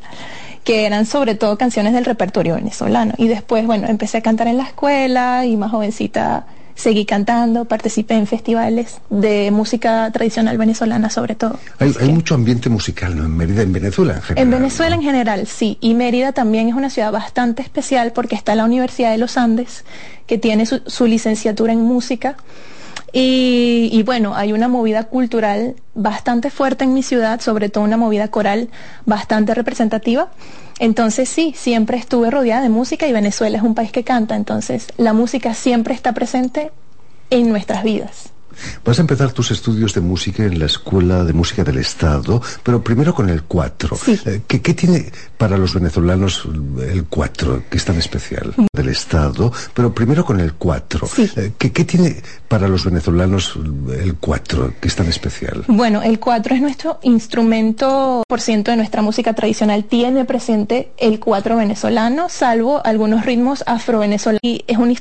[0.64, 3.14] que eran sobre todo canciones del repertorio venezolano.
[3.18, 6.46] Y después, bueno, empecé a cantar en la escuela y más jovencita
[6.76, 11.60] seguí cantando, participé en festivales de música tradicional venezolana sobre todo.
[11.80, 13.26] Hay, hay mucho ambiente musical, ¿no?
[13.26, 14.44] En Mérida, en Venezuela en general.
[14.44, 15.78] En Venezuela en general, sí.
[15.82, 19.84] Y Mérida también es una ciudad bastante especial porque está la Universidad de los Andes,
[20.28, 22.38] que tiene su, su licenciatura en música.
[23.14, 27.98] Y, y bueno, hay una movida cultural bastante fuerte en mi ciudad, sobre todo una
[27.98, 28.70] movida coral
[29.06, 30.30] bastante representativa.
[30.80, 34.88] Entonces sí, siempre estuve rodeada de música y Venezuela es un país que canta, entonces
[34.98, 36.72] la música siempre está presente
[37.30, 38.32] en nuestras vidas.
[38.84, 42.84] Vas a empezar tus estudios de música en la Escuela de Música del Estado, pero
[42.84, 43.98] primero con el 4.
[44.48, 48.54] ¿qué, qué tiene para los venezolanos el 4 que es tan especial?
[48.74, 51.10] Del Estado, pero primero con el 4.
[51.58, 53.58] ¿qué, qué tiene para los venezolanos
[53.98, 55.64] el 4 que es tan especial?
[55.68, 59.84] Bueno, el cuatro es nuestro instrumento por ciento de nuestra música tradicional.
[59.86, 64.40] Tiene presente el cuatro venezolano, salvo algunos ritmos afro-venezolanos.
[64.44, 64.92] Y es un instrumento